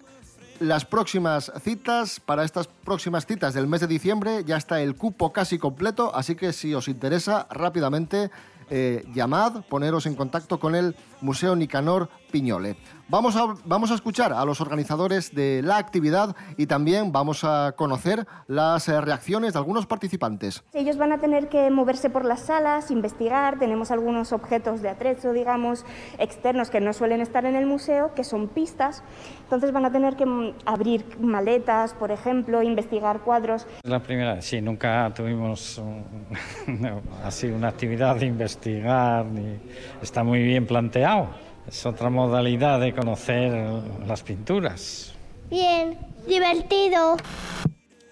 las 0.60 0.84
próximas 0.84 1.52
citas, 1.62 2.20
para 2.20 2.44
estas 2.44 2.66
próximas 2.66 3.26
citas 3.26 3.54
del 3.54 3.66
mes 3.66 3.80
de 3.80 3.86
diciembre, 3.86 4.44
ya 4.44 4.56
está 4.56 4.80
el 4.80 4.94
cupo 4.94 5.32
casi 5.32 5.58
completo, 5.58 6.14
así 6.14 6.34
que 6.34 6.52
si 6.52 6.74
os 6.74 6.88
interesa, 6.88 7.46
rápidamente 7.50 8.30
eh, 8.70 9.04
llamad, 9.14 9.64
poneros 9.68 10.06
en 10.06 10.14
contacto 10.14 10.58
con 10.58 10.74
el 10.74 10.96
Museo 11.20 11.56
Nicanor 11.56 12.08
Piñole. 12.30 12.76
Vamos 13.08 13.36
a, 13.36 13.54
vamos 13.64 13.92
a 13.92 13.94
escuchar 13.94 14.32
a 14.32 14.44
los 14.44 14.60
organizadores 14.60 15.32
de 15.32 15.62
la 15.62 15.76
actividad 15.76 16.34
y 16.56 16.66
también 16.66 17.12
vamos 17.12 17.44
a 17.44 17.74
conocer 17.76 18.26
las 18.48 18.88
eh, 18.88 19.00
reacciones 19.00 19.52
de 19.52 19.60
algunos 19.60 19.86
participantes. 19.86 20.64
Ellos 20.72 20.96
van 20.96 21.12
a 21.12 21.18
tener 21.18 21.48
que 21.48 21.70
moverse 21.70 22.10
por 22.10 22.24
las 22.24 22.40
salas, 22.40 22.90
investigar, 22.90 23.60
tenemos 23.60 23.92
algunos 23.92 24.32
objetos 24.32 24.82
de 24.82 24.88
atrecho, 24.88 25.32
digamos, 25.32 25.84
externos 26.18 26.68
que 26.68 26.80
no 26.80 26.92
suelen 26.92 27.20
estar 27.20 27.44
en 27.44 27.54
el 27.54 27.66
museo, 27.66 28.12
que 28.14 28.24
son 28.24 28.48
pistas, 28.48 29.04
entonces 29.44 29.70
van 29.70 29.84
a 29.84 29.92
tener 29.92 30.16
que 30.16 30.26
mm, 30.26 30.54
abrir 30.64 31.04
maletas, 31.20 31.94
por 31.94 32.10
ejemplo, 32.10 32.60
investigar 32.64 33.20
cuadros. 33.20 33.68
La 33.84 34.02
primera, 34.02 34.42
sí, 34.42 34.60
nunca 34.60 35.12
tuvimos 35.14 35.80
así 37.24 37.46
una 37.46 37.68
actividad 37.68 38.16
de 38.16 38.26
investigar, 38.26 39.26
ni 39.26 39.58
está 40.02 40.24
muy 40.24 40.42
bien 40.42 40.66
Es 41.68 41.86
otra 41.86 42.10
modalidad 42.10 42.80
de 42.80 42.92
conocer 42.92 43.52
las 44.08 44.24
pinturas. 44.24 45.14
Bien, 45.48 45.96
divertido. 46.26 47.16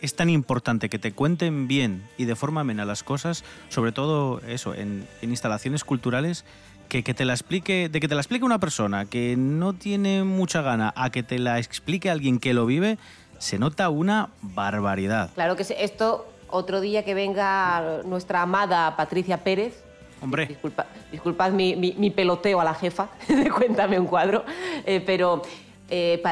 Es 0.01 0.15
tan 0.15 0.31
importante 0.31 0.89
que 0.89 1.01
te 1.01 1.11
cuenten 1.11 1.67
bien 1.67 2.09
y 2.19 2.27
de 2.27 2.37
forma 2.37 2.61
amena 2.61 2.85
las 2.85 3.03
cosas, 3.03 3.43
sobre 3.69 3.91
todo 3.91 4.41
eso, 4.47 4.75
en, 4.75 5.09
instalaciones 5.23 5.83
culturales, 5.83 6.45
que, 6.89 7.03
que, 7.03 7.15
te 7.15 7.25
la 7.25 7.33
explique, 7.33 7.89
de 7.89 7.99
que 7.99 8.07
te 8.07 8.15
la 8.15 8.21
explique 8.21 8.45
una 8.45 8.61
persona 8.61 9.07
que 9.07 9.35
no 9.37 9.73
tiene 9.73 10.23
mucha 10.23 10.63
gana 10.63 10.95
a 10.95 11.11
que 11.11 11.25
te 11.25 11.41
la 11.41 11.59
explique 11.59 12.11
alguien 12.11 12.39
que 12.39 12.55
lo 12.55 12.65
vive, 12.65 12.99
se 13.39 13.59
nota 13.59 13.89
una 13.89 14.29
barbaridad. 14.41 15.31
Claro 15.35 15.57
que 15.57 15.67
esto, 15.81 16.29
otro 16.49 16.81
día 16.81 17.05
que 17.05 17.15
venga 17.15 18.03
nuestra 18.05 18.43
amada 18.43 18.95
Patricia 18.97 19.43
Pérez, 19.43 19.83
Hombre. 20.25 20.47
Disculpa, 20.47 20.87
disculpad 21.13 21.53
mi, 21.53 22.11
peloteo 22.11 22.59
a 22.59 22.65
la 22.65 22.73
jefa 22.73 23.11
de 23.29 23.51
Cuéntame 23.51 23.99
un 24.01 24.07
cuadro, 24.07 24.43
eh, 24.87 25.03
pero 25.05 25.43
eh, 25.91 26.23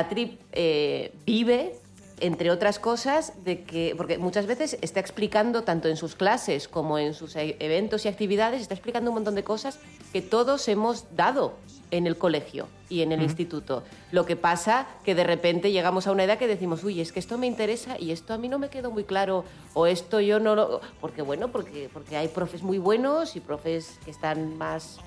eh, 0.53 1.13
vive 1.27 1.75
entre 2.23 2.53
otras 2.53 2.79
cosas, 2.79 3.33
de 3.45 3.65
que, 3.65 3.95
porque 3.97 4.17
muchas 4.17 4.47
veces 4.47 4.79
está 4.81 5.01
explicando, 5.01 5.65
tanto 5.65 5.89
en 5.89 5.97
sus 5.97 6.15
clases 6.15 6.69
como 6.69 6.99
en 6.99 7.15
sus 7.15 7.35
e-, 7.35 7.57
eventos 7.59 8.05
y 8.05 8.09
actividades, 8.09 8.63
está 8.63 8.75
explicando 8.75 9.11
un 9.11 9.17
montón 9.17 9.35
de 9.35 9.43
cosas 9.43 9.81
que 10.13 10.23
todos 10.23 10.69
hemos 10.69 11.17
dado 11.17 11.55
en 11.91 12.07
el 12.07 12.17
colegio 12.17 12.69
y 12.89 13.03
en 13.03 13.11
el 13.11 13.23
instituto. 13.23 13.83
Lo 14.13 14.25
que 14.25 14.37
pasa 14.37 14.87
que 15.05 15.15
de 15.17 15.25
repente 15.25 15.73
llegamos 15.73 16.07
a 16.07 16.13
una 16.13 16.23
edad 16.23 16.39
que 16.39 16.47
decimos, 16.47 16.85
uy, 16.85 17.01
es 17.01 17.13
que 17.13 17.19
esto 17.19 17.39
me 17.39 17.49
interesa 17.49 17.99
y 17.99 18.13
esto 18.13 18.33
a 18.33 18.39
mí 18.39 18.49
no 18.49 18.59
me 18.59 18.71
quedó 18.71 18.93
muy 18.93 19.05
claro, 19.05 19.45
o 19.75 19.87
esto 19.87 20.21
yo 20.21 20.39
no 20.39 20.55
lo... 20.55 20.81
Porque 21.01 21.23
bueno, 21.23 21.49
porque, 21.49 21.91
porque 21.93 22.17
hay 22.17 22.29
profes 22.29 22.63
muy 22.63 22.79
buenos 22.79 23.35
y 23.35 23.41
profes 23.41 23.99
que 24.05 24.13
están 24.13 24.57
más 24.57 25.01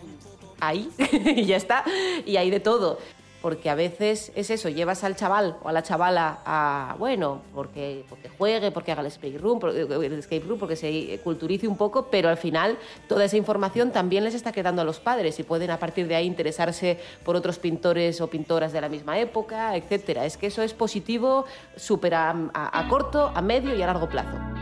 ahí 0.59 0.89
y 1.35 1.45
ya 1.45 1.55
está, 1.57 1.83
y 2.25 2.37
hay 2.37 2.49
de 2.49 2.59
todo 2.59 2.99
porque 3.45 3.69
a 3.69 3.75
veces 3.75 4.31
es 4.33 4.49
eso, 4.49 4.69
llevas 4.69 5.03
al 5.03 5.15
chaval 5.15 5.57
o 5.61 5.69
a 5.69 5.71
la 5.71 5.83
chavala 5.83 6.39
a, 6.43 6.95
bueno, 6.97 7.43
porque, 7.53 8.03
porque 8.09 8.27
juegue, 8.27 8.71
porque 8.71 8.91
haga 8.91 9.01
el 9.01 9.05
escape 9.05 9.37
room, 9.37 9.59
el 9.63 10.41
room, 10.47 10.57
porque 10.57 10.75
se 10.75 11.19
culturice 11.23 11.67
un 11.67 11.77
poco, 11.77 12.07
pero 12.09 12.27
al 12.29 12.37
final 12.37 12.75
toda 13.07 13.23
esa 13.23 13.37
información 13.37 13.91
también 13.91 14.23
les 14.23 14.33
está 14.33 14.51
quedando 14.51 14.81
a 14.81 14.83
los 14.83 14.99
padres 14.99 15.39
y 15.39 15.43
pueden 15.43 15.69
a 15.69 15.77
partir 15.77 16.07
de 16.07 16.15
ahí 16.15 16.25
interesarse 16.25 16.97
por 17.23 17.35
otros 17.35 17.59
pintores 17.59 18.19
o 18.19 18.25
pintoras 18.31 18.73
de 18.73 18.81
la 18.81 18.89
misma 18.89 19.19
época, 19.19 19.75
etcétera. 19.75 20.25
Es 20.25 20.37
que 20.37 20.47
eso 20.47 20.63
es 20.63 20.73
positivo 20.73 21.45
súper 21.75 22.15
a 22.15 22.87
corto, 22.89 23.31
a 23.35 23.43
medio 23.43 23.75
y 23.75 23.81
a 23.83 23.85
largo 23.85 24.09
plazo. 24.09 24.54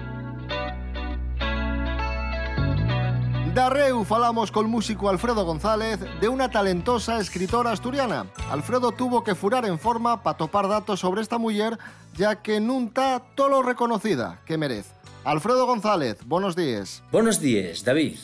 Darreu 3.54 4.04
falamos 4.04 4.50
col 4.50 4.68
músico 4.68 5.10
Alfredo 5.10 5.46
González 5.46 6.00
de 6.20 6.28
una 6.28 6.50
talentosa 6.50 7.20
escritora 7.20 7.72
asturiana. 7.72 8.26
Alfredo 8.50 8.92
tuvo 8.92 9.24
que 9.24 9.36
furar 9.36 9.64
en 9.66 9.78
forma 9.78 10.24
para 10.24 10.38
topar 10.38 10.68
datos 10.68 11.00
sobre 11.00 11.22
esta 11.22 11.38
mujer, 11.38 11.78
ya 12.18 12.42
que 12.42 12.60
nunca 12.60 13.22
todo 13.36 13.50
lo 13.50 13.62
reconocida 13.62 14.42
que 14.48 14.58
merece. 14.58 14.96
Alfredo 15.24 15.68
González, 15.68 16.18
buenos 16.26 16.56
días. 16.56 17.04
Buenos 17.12 17.40
días, 17.42 17.86
David. 17.86 18.18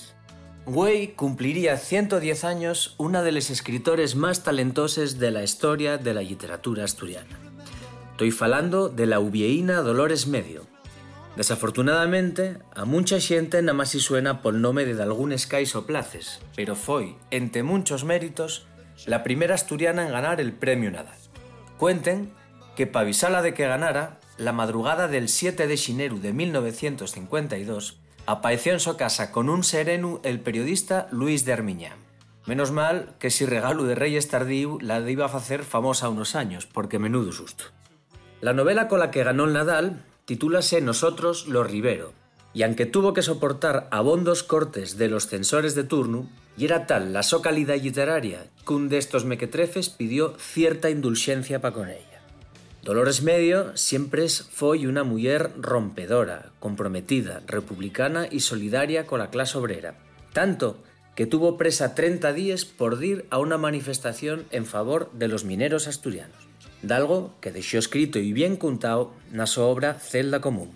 Güey 0.66 1.14
cumpliría 1.14 1.78
110 1.78 2.44
años 2.44 2.96
una 2.98 3.22
de 3.22 3.32
las 3.32 3.52
escritores 3.52 4.16
más 4.16 4.42
talentosas 4.42 5.20
de 5.20 5.30
la 5.30 5.44
historia 5.44 6.00
de 6.00 6.16
la 6.16 6.24
literatura 6.24 6.86
asturiana. 6.86 7.38
Estoy 8.14 8.32
falando 8.32 8.90
de 8.90 9.06
la 9.06 9.20
ubieína 9.20 9.82
Dolores 9.82 10.26
Medio, 10.26 10.66
Desafortunadamente, 11.40 12.58
a 12.76 12.84
mucha 12.84 13.16
xente 13.24 13.64
nada 13.64 13.72
máis 13.72 13.96
si 13.96 14.04
suena 14.04 14.44
pol 14.44 14.60
nome 14.60 14.84
de 14.84 14.92
dalgúnes 14.92 15.48
cais 15.48 15.72
o 15.72 15.88
places, 15.88 16.44
pero 16.52 16.76
foi, 16.76 17.16
entre 17.32 17.64
muchos 17.64 18.04
méritos, 18.04 18.68
la 19.08 19.24
primera 19.24 19.56
asturiana 19.56 20.04
en 20.04 20.12
ganar 20.12 20.44
el 20.44 20.52
premio 20.52 20.92
Nadal. 20.92 21.16
Cuenten 21.80 22.36
que 22.76 22.92
pa 22.92 23.08
avisala 23.08 23.40
de 23.40 23.56
que 23.56 23.72
ganara, 23.72 24.20
la 24.36 24.52
madrugada 24.52 25.08
del 25.08 25.32
7 25.32 25.64
de 25.64 25.80
xineru 25.80 26.20
de 26.20 26.36
1952, 26.36 28.04
apareció 28.28 28.76
en 28.76 28.84
su 28.84 29.00
casa 29.00 29.32
con 29.32 29.48
un 29.48 29.64
sereno 29.64 30.20
el 30.28 30.44
periodista 30.44 31.08
Luis 31.08 31.48
de 31.48 31.56
Armiñán. 31.56 32.04
Menos 32.52 32.76
mal 32.76 33.16
que 33.16 33.32
si 33.32 33.48
regalo 33.48 33.88
de 33.88 33.96
Reyes 33.96 34.28
tardío 34.28 34.76
la 34.84 35.00
iba 35.08 35.32
a 35.32 35.32
facer 35.32 35.64
famosa 35.64 36.12
unos 36.12 36.36
años, 36.36 36.68
porque 36.68 37.00
menudo 37.00 37.32
susto. 37.32 37.72
La 38.44 38.52
novela 38.52 38.92
con 38.92 39.00
la 39.00 39.08
que 39.08 39.24
ganó 39.24 39.48
el 39.48 39.56
Nadal 39.56 40.04
titúlase 40.30 40.80
Nosotros 40.80 41.48
los 41.48 41.66
Rivero, 41.66 42.14
y 42.54 42.62
aunque 42.62 42.86
tuvo 42.86 43.16
que 43.16 43.24
soportar 43.24 43.88
abondos 43.90 44.44
cortes 44.44 44.96
de 44.96 45.10
los 45.10 45.26
censores 45.26 45.74
de 45.74 45.84
turno, 45.84 46.30
y 46.56 46.66
era 46.66 46.86
tal 46.86 47.14
la 47.14 47.24
so 47.24 47.42
calidad 47.42 47.82
literaria 47.82 48.46
que 48.64 48.74
un 48.74 48.90
de 48.90 49.00
estos 49.00 49.26
mequetrefes 49.26 49.90
pidió 49.90 50.36
cierta 50.38 50.92
indulgencia 50.92 51.62
para 51.62 51.74
con 51.74 51.90
ella. 51.90 52.22
Dolores 52.84 53.24
Medio 53.24 53.76
siempre 53.76 54.30
fue 54.30 54.86
una 54.86 55.04
mujer 55.04 55.50
rompedora, 55.58 56.52
comprometida, 56.60 57.42
republicana 57.48 58.28
y 58.30 58.42
solidaria 58.42 59.08
con 59.08 59.18
la 59.18 59.32
clase 59.32 59.58
obrera, 59.58 59.96
tanto 60.32 60.78
que 61.16 61.26
tuvo 61.26 61.58
presa 61.58 61.96
30 61.96 62.34
días 62.34 62.66
por 62.66 63.04
ir 63.04 63.26
a 63.32 63.40
una 63.40 63.58
manifestación 63.58 64.46
en 64.52 64.68
favor 64.68 65.12
de 65.12 65.28
los 65.28 65.44
mineros 65.44 65.88
asturianos 65.88 66.49
dalgo 66.82 67.34
que 67.42 67.52
dejó 67.52 67.78
escrito 67.78 68.20
y 68.20 68.34
bien 68.34 68.56
contado 68.56 69.14
na 69.32 69.48
su 69.48 69.62
obra 69.62 69.96
Celda 69.96 70.42
Común. 70.42 70.72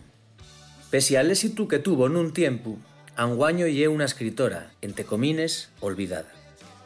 Pese 0.89 1.17
al 1.17 1.31
éxito 1.31 1.67
que 1.67 1.79
tuvo 1.79 2.07
en 2.07 2.17
un 2.17 2.33
tiempo, 2.33 2.77
anguaño 3.15 3.67
lle 3.67 3.87
una 3.87 4.05
escritora, 4.05 4.71
entre 4.81 5.05
comines, 5.05 5.69
olvidada. 5.79 6.29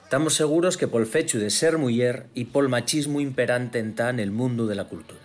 Estamos 0.03 0.35
seguros 0.35 0.77
que 0.77 0.87
por 0.87 1.01
el 1.01 1.07
fecho 1.07 1.39
de 1.39 1.49
ser 1.49 1.77
mujer 1.77 2.27
y 2.33 2.45
por 2.45 2.63
el 2.63 2.69
machismo 2.69 3.19
imperante 3.19 3.79
en 3.79 3.95
tan 3.95 4.19
el 4.19 4.31
mundo 4.31 4.65
de 4.65 4.75
la 4.75 4.85
cultura. 4.85 5.19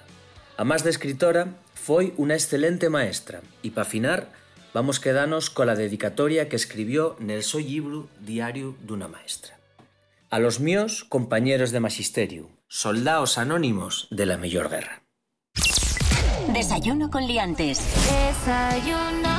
A 0.57 0.65
más 0.65 0.83
de 0.83 0.91
escritora, 0.91 1.55
fue 1.75 2.13
una 2.17 2.35
excelente 2.35 2.89
maestra 2.89 3.43
y 3.63 3.71
para 3.71 3.87
afinar, 3.87 4.33
vamos 4.75 4.99
quedarnos 4.99 5.51
con 5.51 5.67
la 5.67 5.77
dedicatoria 5.77 6.49
que 6.49 6.57
escribió 6.57 7.17
el 7.21 7.43
so 7.43 7.59
libro 7.59 8.09
Diario 8.21 8.75
una 8.89 9.07
maestra. 9.07 9.59
A 10.31 10.39
los 10.39 10.61
míos 10.61 11.05
compañeros 11.05 11.71
de 11.73 11.81
magisterio, 11.81 12.49
soldados 12.73 13.37
anónimos 13.37 14.09
de 14.11 14.25
la 14.25 14.39
mayor 14.39 14.71
guerra. 14.71 15.03
Desayuno 16.55 17.11
con 17.11 17.27
liantes. 17.27 17.81
Desayuno. 18.11 19.32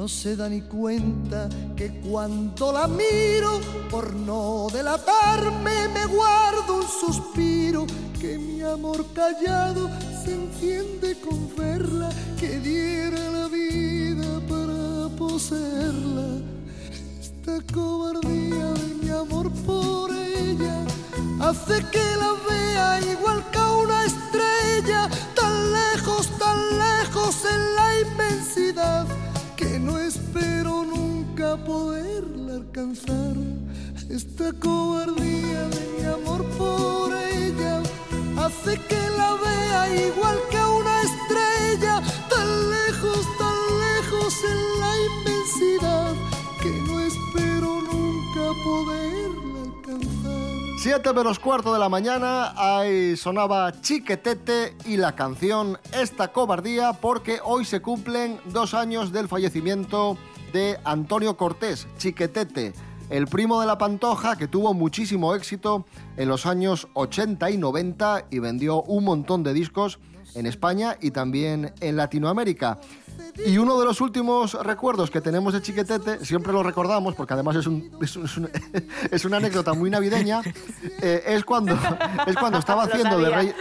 No 0.00 0.08
se 0.08 0.34
da 0.34 0.48
ni 0.48 0.62
cuenta 0.62 1.46
que 1.76 2.00
cuando 2.00 2.72
la 2.72 2.88
miro, 2.88 3.60
por 3.90 4.14
no 4.14 4.68
delatarme, 4.72 5.88
me 5.88 6.06
guardo 6.06 6.76
un 6.76 6.88
suspiro 6.88 7.84
que 8.18 8.38
mi 8.38 8.62
amor 8.62 9.04
callado 9.12 9.90
se 10.24 10.32
enciende 10.32 11.20
con 11.20 11.54
verla, 11.54 12.08
que 12.38 12.60
diera 12.60 13.30
la 13.30 13.48
vida 13.48 14.40
para 14.48 15.14
poseerla. 15.18 16.28
Esta 17.20 17.60
cobardía 17.70 18.72
de 18.72 18.94
mi 19.02 19.10
amor 19.10 19.52
por 19.66 20.10
ella 20.12 20.82
hace 21.42 21.84
que 21.92 22.19
Esta 34.50 34.68
cobardía 34.68 35.68
de 35.68 35.86
mi 35.96 36.04
amor 36.06 36.44
por 36.58 37.12
ella. 37.12 37.82
Hace 38.36 38.80
que 38.88 39.00
la 39.16 39.34
vea 39.34 40.08
igual 40.08 40.38
que 40.50 40.56
una 40.56 41.02
estrella, 41.02 42.02
tan 42.28 42.70
lejos, 42.70 43.26
tan 43.38 43.58
lejos 43.86 44.34
en 44.44 44.80
la 44.80 44.92
inmensidad, 45.08 46.14
que 46.60 46.70
no 46.70 47.00
espero 47.00 47.80
nunca 47.92 48.64
poderla 48.64 49.62
alcanzar. 49.62 50.78
7 50.78 51.12
menos 51.12 51.38
cuarto 51.38 51.72
de 51.72 51.78
la 51.78 51.88
mañana, 51.88 52.52
ahí 52.56 53.16
sonaba 53.16 53.80
Chiquetete 53.80 54.74
y 54.84 54.96
la 54.96 55.14
canción 55.14 55.78
Esta 55.92 56.32
cobardía 56.32 56.94
porque 56.94 57.38
hoy 57.44 57.64
se 57.64 57.80
cumplen 57.80 58.40
dos 58.46 58.74
años 58.74 59.12
del 59.12 59.28
fallecimiento 59.28 60.18
de 60.52 60.80
Antonio 60.84 61.36
Cortés, 61.36 61.86
Chiquetete, 61.98 62.72
el 63.10 63.26
primo 63.26 63.60
de 63.60 63.66
la 63.66 63.76
Pantoja 63.78 64.36
que 64.36 64.48
tuvo 64.48 64.72
muchísimo 64.74 65.34
éxito 65.34 65.84
en 66.16 66.28
los 66.28 66.46
años 66.46 66.88
80 66.94 67.50
y 67.50 67.58
90 67.58 68.26
y 68.30 68.38
vendió 68.38 68.82
un 68.82 69.04
montón 69.04 69.42
de 69.42 69.52
discos 69.52 69.98
en 70.34 70.46
España 70.46 70.96
y 71.00 71.10
también 71.10 71.72
en 71.80 71.96
Latinoamérica. 71.96 72.78
Y 73.46 73.58
uno 73.58 73.78
de 73.78 73.84
los 73.84 74.00
últimos 74.00 74.54
recuerdos 74.64 75.10
que 75.10 75.20
tenemos 75.20 75.52
de 75.52 75.60
Chiquetete, 75.60 76.24
siempre 76.24 76.52
lo 76.52 76.62
recordamos, 76.62 77.14
porque 77.14 77.34
además 77.34 77.56
es, 77.56 77.66
un- 77.66 77.90
es 78.00 78.16
un- 78.16 78.24
es 78.24 78.36
un- 78.36 78.50
es 79.10 79.24
una 79.24 79.36
anécdota 79.38 79.72
muy 79.74 79.90
navideña, 79.90 80.40
eh, 81.02 81.22
es, 81.26 81.44
cuando, 81.44 81.76
es 82.26 82.36
cuando 82.36 82.58
estaba 82.58 82.84
haciendo 82.84 83.18
de 83.18 83.30
rey, 83.30 83.52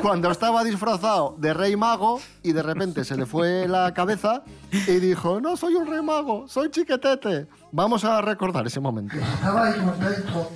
cuando 0.00 0.30
estaba 0.30 0.64
disfrazado 0.64 1.36
de 1.38 1.54
rey 1.54 1.76
mago 1.76 2.20
y 2.42 2.52
de 2.52 2.62
repente 2.62 3.04
se 3.04 3.16
le 3.16 3.26
fue 3.26 3.68
la 3.68 3.92
cabeza 3.94 4.42
y 4.72 4.92
dijo, 4.98 5.40
no 5.40 5.56
soy 5.56 5.74
un 5.74 5.86
rey 5.86 6.02
mago, 6.02 6.46
soy 6.48 6.70
Chiquetete. 6.70 7.46
Vamos 7.76 8.06
a 8.06 8.22
recordar 8.22 8.66
ese 8.66 8.80
momento. 8.80 9.14
Estaba 9.34 9.66
ahí 9.66 9.74
contento 9.74 10.50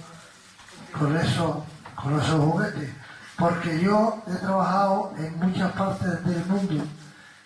con, 0.99 1.15
eso, 1.19 1.63
con 1.95 2.19
esos 2.19 2.41
juguetes, 2.41 2.91
porque 3.39 3.79
yo 3.79 4.23
he 4.27 4.37
trabajado 4.37 5.13
en 5.19 5.39
muchas 5.39 5.71
partes 5.73 6.25
del 6.25 6.43
mundo 6.47 6.83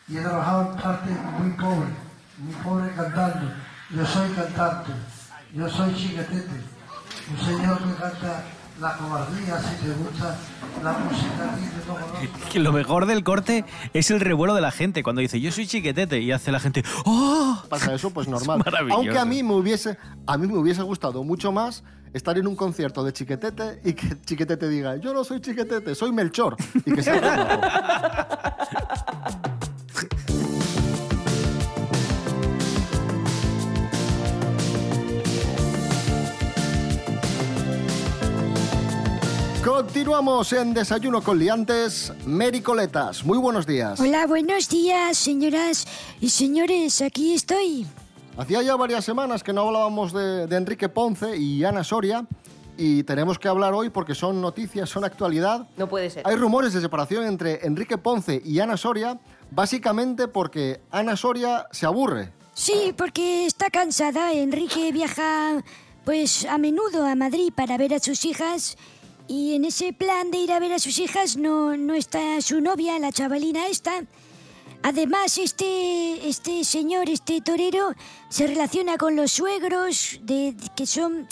y 0.07 0.17
he 0.17 0.21
trabajado 0.21 0.71
en 0.71 0.77
partes 0.81 1.17
muy 1.41 1.51
pobres, 1.55 1.95
muy 2.39 2.55
pobres 2.63 2.93
cantando. 2.95 3.53
Yo 3.91 4.07
soy 4.07 4.31
cantante, 4.31 4.93
yo 5.53 5.69
soy 5.69 5.93
chiquetete, 5.97 6.63
un 7.33 7.45
señor 7.45 7.79
que 7.79 7.95
canta 8.01 8.45
la 8.81 8.97
cobardía, 8.97 9.61
si 9.61 9.75
te 9.87 9.93
gusta 9.95 10.37
la 10.83 10.93
música. 10.93 11.59
Que 12.51 12.59
lo 12.59 12.73
mejor 12.73 13.07
del 13.07 13.23
corte 13.23 13.65
es 13.93 14.11
el 14.11 14.21
revuelo 14.21 14.55
de 14.55 14.61
la 14.61 14.71
gente 14.73 15.03
cuando 15.03 15.21
dice 15.21 15.41
yo 15.41 15.53
soy 15.53 15.67
chiquetete 15.67 16.21
y 16.21 16.33
hace 16.33 16.51
la 16.51 16.59
gente 16.61 16.83
¡Oh! 17.05 17.63
Pasa 17.69 17.95
eso, 17.95 18.11
pues 18.11 18.27
normal. 18.35 18.63
maravilloso. 18.65 18.99
Aunque 19.01 19.19
a 19.19 19.25
mí 19.25 19.43
me 19.43 19.55
hubiese, 19.55 19.97
a 20.27 20.37
mí 20.39 20.47
me 20.47 20.59
hubiese 20.59 20.83
gustado 20.83 21.23
mucho 21.23 21.53
más 21.53 21.85
estar 22.13 22.39
en 22.39 22.47
un 22.47 22.55
concierto 22.55 23.03
de 23.05 23.13
Chiquetete 23.13 23.81
y 23.85 23.93
que 23.95 24.21
Chiquetete 24.25 24.69
diga, 24.69 24.97
yo 24.97 25.13
no 25.13 25.25
soy 25.25 25.41
Chiquetete, 25.41 25.95
soy 25.95 26.13
Melchor. 26.13 26.57
Y 26.85 26.93
que 26.95 27.03
sea 27.03 28.29
Continuamos 39.75 40.53
en 40.53 40.73
Desayuno 40.73 41.21
con 41.21 41.37
Liantes. 41.37 42.13
Mary 42.27 42.61
Coletas, 42.61 43.25
muy 43.25 43.39
buenos 43.39 43.67
días. 43.67 43.99
Hola, 43.99 44.25
buenos 44.29 44.69
días, 44.69 45.19
señoras 45.19 45.85
y 46.21 46.31
señores. 46.31 47.03
Aquí 47.03 47.35
estoy. 47.35 47.85
Hacía 48.37 48.63
ya 48.63 48.77
varias 48.77 49.05
semanas 49.05 49.43
que 49.43 49.53
no 49.53 49.63
hablábamos 49.63 50.13
de, 50.13 50.47
de 50.47 50.57
Enrique 50.57 50.89
Ponce 50.89 51.37
y 51.37 51.65
Ana 51.65 51.83
Soria 51.83 52.25
y 52.77 53.03
tenemos 53.03 53.37
que 53.41 53.49
hablar 53.49 53.75
hoy 53.75 53.91
porque 53.91 54.15
son 54.15 54.41
noticias, 54.41 54.89
son 54.89 55.05
actualidad. 55.05 55.67
No 55.77 55.89
puede 55.89 56.09
ser. 56.09 56.23
Hay 56.25 56.37
rumores 56.37 56.73
de 56.73 56.81
separación 56.81 57.25
entre 57.25 57.67
Enrique 57.67 57.99
Ponce 57.99 58.41
y 58.45 58.61
Ana 58.61 58.77
Soria, 58.77 59.19
básicamente 59.51 60.29
porque 60.29 60.83
Ana 60.93 61.17
Soria 61.17 61.67
se 61.73 61.85
aburre. 61.85 62.31
Sí, 62.55 62.95
porque 62.97 63.45
está 63.45 63.71
cansada. 63.71 64.35
Enrique 64.35 64.93
viaja, 64.93 65.65
pues, 66.05 66.47
a 66.47 66.59
menudo 66.59 67.05
a 67.05 67.17
Madrid 67.17 67.53
para 67.53 67.77
ver 67.77 67.93
a 67.95 67.99
sus 67.99 68.25
hijas. 68.25 68.77
Y 69.27 69.55
en 69.55 69.65
ese 69.65 69.93
plan 69.93 70.31
de 70.31 70.39
ir 70.39 70.53
a 70.53 70.59
ver 70.61 70.73
a 70.73 70.79
sus 70.79 70.99
hijas 70.99 71.37
no, 71.37 71.77
no 71.77 71.95
está 71.95 72.41
su 72.43 72.61
novia, 72.61 72.99
la 72.99 73.11
chavalina 73.11 73.67
esta. 73.69 74.05
Además, 74.83 75.39
este, 75.39 76.29
este 76.29 76.63
señor, 76.63 77.09
este 77.09 77.41
torero, 77.41 77.95
se 78.29 78.47
relaciona 78.47 78.99
con 78.99 79.17
los 79.17 79.33
suegros 79.33 80.19
de, 80.23 80.55
que 80.77 80.85
son 80.87 81.27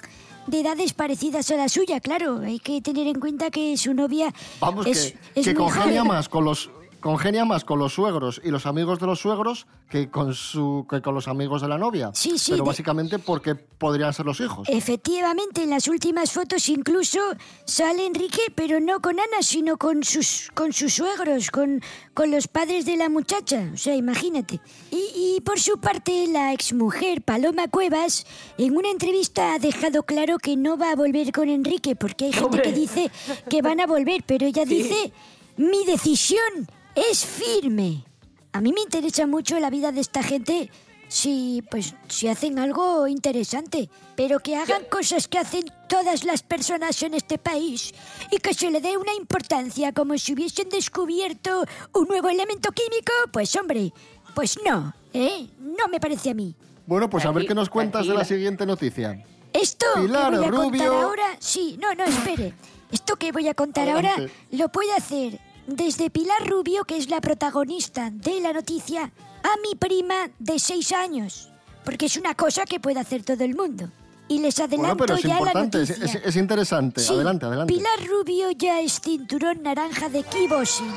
de 0.46 0.61
edades 0.61 0.94
parecidas 0.94 1.50
a 1.50 1.57
la 1.57 1.68
suya, 1.68 2.00
claro. 2.00 2.40
Hay 2.40 2.59
que 2.61 2.81
tener 2.81 3.07
en 3.07 3.20
cuenta 3.20 3.50
que 3.50 3.76
su 3.76 3.92
novia 3.92 4.33
Vamos, 4.59 4.87
es, 4.87 5.12
que, 5.35 5.40
es 5.40 5.46
que 5.46 5.55
muy 5.55 5.64
congenia 5.64 6.00
joven. 6.00 6.09
más 6.09 6.28
con 6.31 6.46
los 6.46 6.70
congenia 7.03 7.45
más 7.45 7.65
con 7.65 7.79
los 7.79 7.93
suegros 7.93 8.41
y 8.43 8.49
los 8.51 8.65
amigos 8.65 8.99
de 8.99 9.07
los 9.07 9.21
suegros 9.21 9.67
que 9.91 10.09
con 10.09 10.33
su 10.33 10.87
que 10.88 11.03
con 11.03 11.15
los 11.15 11.29
amigos 11.29 11.61
de 11.61 11.69
la 11.69 11.77
novia. 11.77 12.11
Sí, 12.15 12.38
sí, 12.38 12.53
Pero 12.53 12.65
de- 12.65 12.69
básicamente 12.69 13.19
porque 13.19 13.55
podrían 13.55 14.15
ser 14.15 14.25
los 14.25 14.41
hijos. 14.41 14.67
Efectivamente, 14.71 15.65
en 15.65 15.71
las 15.71 15.88
últimas 15.88 16.33
fotos 16.33 16.69
incluso 16.71 17.19
sale 17.67 18.07
Enrique, 18.07 18.41
pero 18.55 18.81
no 18.81 19.01
con 19.01 19.19
Ana, 19.21 19.43
sino 19.43 19.77
con 19.77 20.03
sus, 20.05 20.51
con 20.55 20.73
sus 20.73 20.95
suegros, 20.95 21.51
con, 21.51 21.83
con 22.15 22.31
los 22.31 22.49
padres 22.49 22.87
de 22.87 22.97
la 22.97 23.09
muchacha. 23.11 23.71
O 23.75 23.77
sea, 23.77 23.95
imagínate. 23.95 24.61
Y, 24.91 25.37
y 25.37 25.41
por 25.43 25.61
su 25.61 25.79
parte, 25.79 26.27
la 26.29 26.53
exmujer 26.53 27.21
Paloma 27.23 27.69
Cuevas, 27.69 28.25
en 28.57 28.77
una 28.77 28.91
entrevista 28.91 29.55
ha 29.55 29.59
dejado 29.59 30.05
claro 30.05 30.38
que 30.38 30.57
no 30.57 30.79
va 30.79 30.93
a 30.93 30.97
volver 30.97 31.33
con 31.33 31.49
Enrique, 31.49 31.97
porque 31.97 32.27
hay 32.27 32.33
gente 32.33 32.47
Hombre. 32.47 32.62
que 32.62 32.73
dice 32.73 33.11
que 33.51 33.61
van 33.61 33.81
a 33.81 33.87
volver, 33.87 34.23
pero 34.25 34.47
ella 34.47 34.65
Sí. 34.65 34.77
dice, 34.83 35.12
mi 35.57 35.85
decisión 35.85 36.69
es 36.94 37.24
firme. 37.24 38.05
A 38.52 38.61
mí 38.61 38.72
me 38.72 38.83
interesa 38.83 39.26
mucho 39.26 39.59
la 39.59 39.70
vida 39.70 39.92
de 39.92 40.00
esta 40.00 40.22
gente 40.22 40.70
si, 41.09 41.62
pues, 41.70 41.94
si 42.09 42.28
hacen 42.28 42.59
algo 42.59 43.07
interesante, 43.07 43.90
pero 44.16 44.40
que 44.40 44.57
hagan 44.57 44.85
cosas 44.90 45.28
que 45.28 45.38
hacen 45.38 45.64
todas 45.88 46.24
las 46.24 46.42
personas 46.42 47.02
en 47.02 47.14
este 47.14 47.37
país 47.38 47.92
y 48.31 48.38
que 48.38 48.55
se 48.55 48.70
le 48.70 48.81
dé 48.81 48.96
una 48.96 49.12
importancia 49.14 49.92
como 49.92 50.16
si 50.16 50.33
hubiesen 50.33 50.70
descubierto 50.70 51.64
un 51.94 52.09
nuevo 52.09 52.28
elemento 52.28 52.72
químico, 52.72 53.12
pues 53.31 53.55
hombre, 53.57 53.92
pues 54.35 54.59
no, 54.64 54.94
¿eh? 55.12 55.48
No 55.59 55.88
me 55.88 56.00
parece 56.00 56.31
a 56.31 56.35
mí. 56.35 56.55
Bueno, 56.87 57.11
pues 57.11 57.26
a 57.26 57.31
ver 57.31 57.46
qué 57.46 57.55
nos 57.55 57.68
cuentas 57.68 58.07
de 58.07 58.14
la 58.14 58.24
siguiente 58.24 58.64
noticia. 58.64 59.22
Esto 59.52 59.87
Pilar 59.96 60.33
que 60.33 60.38
voy 60.38 60.46
a 60.46 60.50
contar 60.50 60.88
Rubio. 60.88 60.92
ahora, 60.92 61.37
sí, 61.38 61.78
no, 61.81 61.94
no, 61.94 62.05
espere. 62.05 62.55
Esto 62.90 63.16
que 63.16 63.33
voy 63.33 63.48
a 63.48 63.55
contar 63.55 63.88
ahora 63.88 64.16
lo 64.50 64.70
puede 64.70 64.92
hacer 64.94 65.38
desde 65.66 66.11
Pilar 66.11 66.46
Rubio, 66.48 66.85
que 66.85 66.96
es 66.96 67.09
la 67.09 67.20
protagonista 67.20 68.11
de 68.11 68.40
la 68.40 68.53
noticia, 68.53 69.05
a 69.42 69.57
mi 69.62 69.75
prima 69.77 70.31
de 70.38 70.59
seis 70.59 70.92
años, 70.92 71.51
porque 71.85 72.07
es 72.07 72.16
una 72.16 72.35
cosa 72.35 72.64
que 72.64 72.81
puede 72.81 73.01
hacer 73.01 73.22
todo 73.25 73.42
el 73.44 73.55
mundo. 73.55 73.88
Y 74.29 74.38
les 74.38 74.59
adelanto 74.61 74.83
Bueno, 74.83 74.96
pero 74.96 75.14
es 75.16 75.22
ya 75.22 75.29
la 75.29 75.35
importante, 75.38 75.79
noticia. 75.79 76.05
es- 76.05 76.14
es 76.27 76.37
interesante. 76.37 77.01
Sí, 77.03 77.12
adelante, 77.12 77.44
adelante. 77.46 77.75
Pilar 77.75 78.07
Rubio 78.07 78.51
ya 78.53 78.81
es 78.81 79.01
cinturón 79.01 79.62
naranja 79.62 80.09
de 80.09 80.22
kickboxing. 80.22 80.92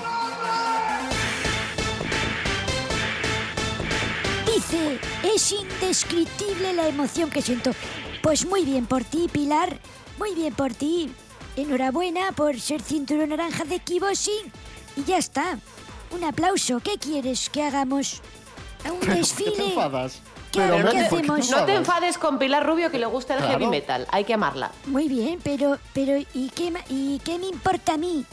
Dice, 4.46 5.00
es 5.24 5.52
indescriptible 5.52 6.74
la 6.74 6.88
emoción 6.88 7.30
que 7.30 7.42
siento. 7.42 7.72
Pues 8.22 8.46
muy 8.46 8.64
bien 8.64 8.86
por 8.86 9.04
ti, 9.04 9.28
Pilar. 9.32 9.80
Muy 10.18 10.34
bien 10.34 10.54
por 10.54 10.74
ti. 10.74 11.12
Enhorabuena 11.56 12.32
por 12.34 12.60
ser 12.60 12.82
cinturón 12.82 13.30
naranja 13.30 13.64
de 13.64 13.80
kickboxing. 13.80 14.52
Y 14.98 15.04
ya 15.04 15.18
está. 15.18 15.58
Un 16.12 16.24
aplauso. 16.24 16.80
¿Qué 16.80 16.98
quieres 16.98 17.50
que 17.50 17.64
hagamos? 17.64 18.22
¿A 18.86 18.92
un 18.92 19.00
¿Por 19.00 19.08
qué 19.08 19.14
te 19.14 19.18
desfile? 19.20 19.66
enfadas? 19.68 20.20
¿Qué- 20.52 20.60
Pero, 20.62 20.78
qué 20.78 20.84
Mary, 20.84 20.98
¿por 21.10 21.22
qué 21.22 21.32
hacemos? 21.32 21.50
No 21.52 21.66
te 21.66 21.76
enfades 21.76 22.18
con 22.18 22.40
Pilar 22.40 22.66
Rubio 22.66 22.90
que 22.92 23.00
le 23.00 23.06
gusta 23.06 23.34
el 23.34 23.40
Claro. 23.40 23.54
heavy 23.54 23.68
metal. 23.68 24.08
Hay 24.12 24.24
que 24.24 24.34
amarla. 24.34 24.72
Muy 24.86 25.08
bien, 25.10 25.40
pero, 25.44 25.78
pero 25.94 26.18
¿y 26.34 26.50
qué, 26.56 26.72
ma- 26.72 26.84
¿y 26.90 27.20
qué 27.20 27.38
me 27.40 27.48
importa 27.48 27.94
a 27.94 27.98
mí? 27.98 28.26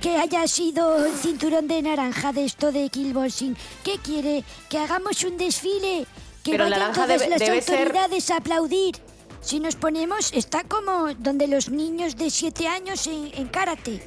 Que 0.00 0.16
haya 0.16 0.46
sido 0.46 1.04
el 1.04 1.12
cinturón 1.14 1.66
de 1.66 1.82
naranja 1.82 2.32
de 2.32 2.44
esto 2.44 2.70
de 2.70 2.88
kickboxing. 2.88 3.56
¿Qué 3.82 3.98
quiere? 3.98 4.44
¿Que 4.68 4.78
hagamos 4.78 5.24
un 5.24 5.36
desfile? 5.36 6.06
¿Que 6.44 6.52
Pero 6.52 6.64
vayan 6.70 6.92
todas 6.92 7.08
debe- 7.20 7.28
las 7.30 7.40
debe 7.40 7.60
ser- 7.62 7.78
autoridades 7.80 8.30
a 8.30 8.36
aplaudir? 8.36 8.96
Si 9.40 9.60
nos 9.60 9.76
ponemos, 9.76 10.32
está 10.32 10.62
como 10.64 11.14
donde 11.18 11.46
los 11.48 11.68
niños 11.70 12.16
de 12.16 12.30
siete 12.30 12.66
años 12.68 13.06
en, 13.06 13.30
en 13.34 13.48
karate. 13.48 14.02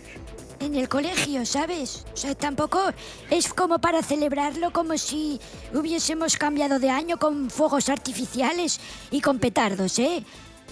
en 0.59 0.75
el 0.75 0.87
colegio, 0.87 1.43
¿sabes? 1.45 2.05
O 2.13 2.17
sea, 2.17 2.35
tampoco 2.35 2.79
es 3.31 3.51
como 3.51 3.79
para 3.79 4.03
celebrarlo 4.03 4.71
como 4.71 4.95
si 4.97 5.39
hubiésemos 5.73 6.37
cambiado 6.37 6.77
de 6.77 6.91
año 6.91 7.17
con 7.17 7.49
fuegos 7.49 7.89
artificiales 7.89 8.79
y 9.09 9.21
con 9.21 9.39
petardos, 9.39 9.97
¿eh? 9.97 10.23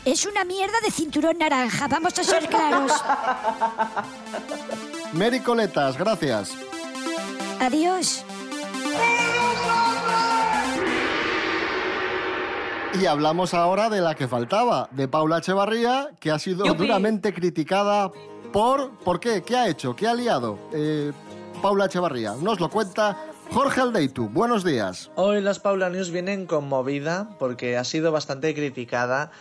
Es 0.06 0.26
una 0.28 0.44
mierda 0.46 0.80
de 0.84 0.92
cinturón 0.92 1.40
naranja, 1.40 1.88
vamos 1.88 2.18
a 2.20 2.24
ser 2.24 2.48
claros. 2.48 2.92
Mary 5.14 5.40
Coletas, 5.40 5.98
gracias. 5.98 6.52
Adiós. 7.60 8.24
Y 12.94 13.06
hablamos 13.06 13.54
ahora 13.54 13.90
de 13.90 14.02
la 14.02 14.16
que 14.16 14.28
faltaba, 14.28 14.90
de 14.92 15.08
Paula 15.08 15.38
Echevarría, 15.38 16.10
que 16.20 16.32
ha 16.32 16.40
sido 16.40 16.66
¡Yupi! 16.66 16.80
duramente 16.80 17.34
criticada 17.34 18.12
por... 18.52 18.98
¿Por 19.00 19.20
qué? 19.20 19.44
¿Qué 19.44 19.56
ha 19.56 19.70
hecho? 19.70 19.96
¿Qué 19.96 20.08
ha 20.08 20.14
liado? 20.16 20.58
Eh, 20.74 21.12
Paula 21.62 21.86
Echevarría, 21.86 22.34
nos 22.42 22.60
lo 22.60 22.70
cuenta 22.70 23.18
Jorge 23.52 23.82
Aldeitu. 23.82 24.28
Buenos 24.30 24.64
días. 24.64 25.12
Hoy 25.16 25.40
las 25.40 25.60
Paula 25.60 25.90
News 25.90 26.10
vienen 26.10 26.48
conmovida 26.48 27.30
porque 27.38 27.78
ha 27.78 27.84
sido 27.84 28.12
bastante 28.12 28.54
criticada 28.56 29.32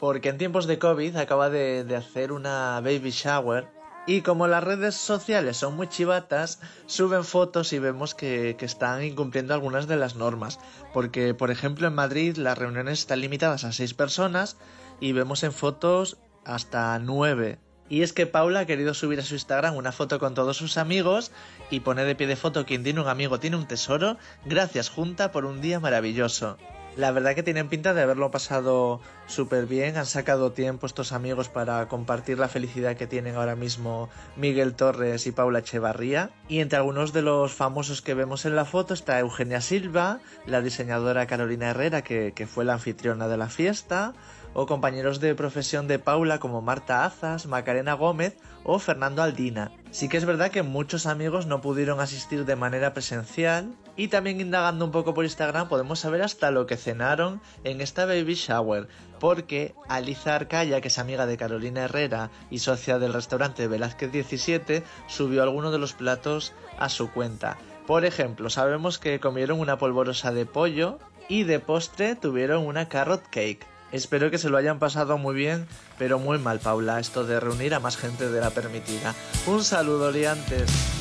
porque 0.00 0.30
en 0.30 0.38
tiempos 0.38 0.66
de 0.66 0.78
COVID 0.78 1.16
acaba 1.16 1.48
de, 1.48 1.84
de 1.84 1.96
hacer 1.96 2.32
una 2.32 2.80
baby 2.82 3.10
shower 3.10 3.68
y 4.06 4.22
como 4.22 4.46
las 4.46 4.64
redes 4.64 4.94
sociales 4.94 5.56
son 5.56 5.76
muy 5.76 5.88
chivatas, 5.88 6.60
suben 6.86 7.24
fotos 7.24 7.72
y 7.72 7.78
vemos 7.78 8.14
que, 8.14 8.56
están 8.60 9.02
incumpliendo 9.04 9.54
algunas 9.54 9.86
de 9.86 9.96
las 9.96 10.16
normas. 10.16 10.58
Porque, 10.92 11.34
por 11.34 11.50
ejemplo, 11.50 11.86
en 11.86 11.94
Madrid 11.94 12.36
las 12.36 12.58
reuniones 12.58 13.00
están 13.00 13.20
limitadas 13.20 13.64
a 13.64 13.72
seis 13.72 13.94
personas 13.94 14.56
y 15.00 15.12
vemos 15.12 15.42
en 15.42 15.52
fotos 15.52 16.18
hasta 16.44 16.98
nueve. 16.98 17.58
Y 17.88 18.02
es 18.02 18.12
que 18.12 18.26
Paula 18.26 18.60
ha 18.60 18.66
querido 18.66 18.94
subir 18.94 19.18
a 19.18 19.24
su 19.24 19.34
Instagram 19.34 19.76
una 19.76 19.92
foto 19.92 20.18
con 20.18 20.34
todos 20.34 20.56
sus 20.56 20.78
amigos 20.78 21.32
y 21.70 21.80
pone 21.80 22.04
de 22.04 22.14
pie 22.14 22.28
de 22.28 22.36
foto 22.36 22.64
quien 22.64 22.84
tiene 22.84 23.00
un 23.00 23.08
amigo 23.08 23.40
tiene 23.40 23.56
un 23.56 23.66
tesoro. 23.66 24.16
Gracias 24.44 24.88
Junta 24.88 25.32
por 25.32 25.44
un 25.44 25.60
día 25.60 25.80
maravilloso. 25.80 26.56
La 26.96 27.12
verdad 27.12 27.34
que 27.34 27.42
tienen 27.42 27.68
pinta 27.68 27.94
de 27.94 28.02
haberlo 28.02 28.30
pasado 28.30 29.00
súper 29.26 29.66
bien, 29.66 29.96
han 29.96 30.06
sacado 30.06 30.52
tiempo 30.52 30.86
estos 30.86 31.12
amigos 31.12 31.48
para 31.48 31.86
compartir 31.88 32.38
la 32.38 32.48
felicidad 32.48 32.96
que 32.96 33.06
tienen 33.06 33.36
ahora 33.36 33.54
mismo 33.54 34.08
Miguel 34.36 34.74
Torres 34.74 35.26
y 35.26 35.32
Paula 35.32 35.60
Echevarría. 35.60 36.30
Y 36.48 36.58
entre 36.58 36.78
algunos 36.78 37.12
de 37.12 37.22
los 37.22 37.54
famosos 37.54 38.02
que 38.02 38.14
vemos 38.14 38.44
en 38.44 38.56
la 38.56 38.64
foto 38.64 38.92
está 38.92 39.20
Eugenia 39.20 39.60
Silva, 39.60 40.18
la 40.46 40.62
diseñadora 40.62 41.26
Carolina 41.26 41.70
Herrera 41.70 42.02
que, 42.02 42.32
que 42.34 42.46
fue 42.46 42.64
la 42.64 42.74
anfitriona 42.74 43.28
de 43.28 43.36
la 43.36 43.48
fiesta, 43.48 44.12
o 44.52 44.66
compañeros 44.66 45.20
de 45.20 45.34
profesión 45.34 45.86
de 45.86 45.98
Paula 45.98 46.40
como 46.40 46.60
Marta 46.60 47.04
Azas, 47.04 47.46
Macarena 47.46 47.94
Gómez 47.94 48.36
o 48.64 48.78
Fernando 48.78 49.22
Aldina. 49.22 49.70
Sí 49.90 50.08
que 50.08 50.16
es 50.16 50.24
verdad 50.24 50.50
que 50.50 50.62
muchos 50.62 51.06
amigos 51.06 51.46
no 51.46 51.60
pudieron 51.60 52.00
asistir 52.00 52.44
de 52.44 52.56
manera 52.56 52.92
presencial 52.92 53.74
y 54.00 54.08
también 54.08 54.40
indagando 54.40 54.86
un 54.86 54.92
poco 54.92 55.12
por 55.12 55.26
Instagram 55.26 55.68
podemos 55.68 56.00
saber 56.00 56.22
hasta 56.22 56.50
lo 56.50 56.64
que 56.64 56.78
cenaron 56.78 57.42
en 57.64 57.82
esta 57.82 58.06
baby 58.06 58.32
shower 58.32 58.88
porque 59.18 59.74
Aliza 59.90 60.36
Arcaya, 60.36 60.80
que 60.80 60.88
es 60.88 60.98
amiga 60.98 61.26
de 61.26 61.36
Carolina 61.36 61.82
Herrera 61.82 62.30
y 62.50 62.60
socia 62.60 62.98
del 62.98 63.12
restaurante 63.12 63.68
Velázquez 63.68 64.10
17, 64.10 64.84
subió 65.06 65.42
algunos 65.42 65.70
de 65.70 65.78
los 65.78 65.92
platos 65.92 66.54
a 66.78 66.88
su 66.88 67.10
cuenta. 67.10 67.58
Por 67.86 68.06
ejemplo, 68.06 68.48
sabemos 68.48 68.98
que 68.98 69.20
comieron 69.20 69.60
una 69.60 69.76
polvorosa 69.76 70.32
de 70.32 70.46
pollo 70.46 70.98
y 71.28 71.42
de 71.42 71.60
postre 71.60 72.16
tuvieron 72.16 72.66
una 72.66 72.88
carrot 72.88 73.24
cake. 73.28 73.66
Espero 73.92 74.30
que 74.30 74.38
se 74.38 74.48
lo 74.48 74.56
hayan 74.56 74.78
pasado 74.78 75.18
muy 75.18 75.34
bien, 75.34 75.66
pero 75.98 76.18
muy 76.18 76.38
mal, 76.38 76.58
Paula, 76.58 77.00
esto 77.00 77.24
de 77.24 77.38
reunir 77.38 77.74
a 77.74 77.80
más 77.80 77.98
gente 77.98 78.30
de 78.30 78.40
la 78.40 78.48
permitida. 78.48 79.14
Un 79.46 79.62
saludo, 79.62 80.10
liantes. 80.10 80.99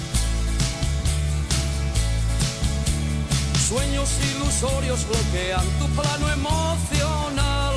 Sueños 3.70 4.10
ilusorios 4.34 5.06
bloquean 5.08 5.64
tu 5.78 5.88
plano 5.90 6.28
emocional. 6.34 7.76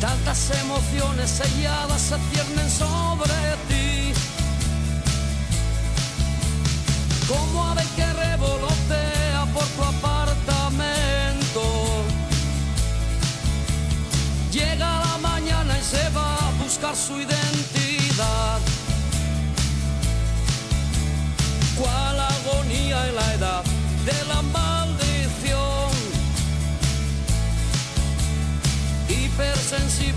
Tantas 0.00 0.50
emociones 0.60 1.30
selladas 1.30 2.02
se 2.02 2.16
ciernen 2.32 2.68
sobre 2.68 3.32
ti. 3.68 4.12
Como 7.28 7.64
ave 7.64 7.84
que 7.94 8.12
revolotea 8.12 9.46
por 9.54 9.66
tu 9.66 9.82
apartamento. 9.84 11.62
Llega 14.50 14.98
la 14.98 15.18
mañana 15.22 15.78
y 15.78 15.82
se 15.84 16.08
va 16.08 16.38
a 16.38 16.50
buscar 16.60 16.96
su 16.96 17.20
identidad. 17.20 18.58
cuál 21.76 22.13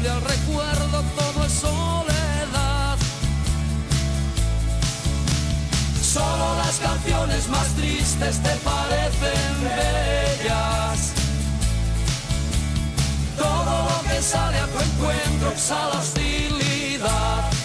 Al 0.06 0.22
recuerdo, 0.22 1.04
todo 1.18 1.46
es 1.46 1.52
soledad. 1.52 2.98
Solo 6.02 6.56
las 6.58 6.78
canciones 6.78 7.50
más 7.50 7.68
tristes 7.76 8.42
te 8.42 8.56
parecen 8.58 9.64
bellas. 9.64 11.12
Todo 13.38 13.90
lo 13.90 14.10
que 14.10 14.22
sale 14.22 14.60
a 14.60 14.68
tu 14.68 14.80
encuentro 14.80 15.52
exhala 15.52 16.00
hostilidad. 16.00 17.57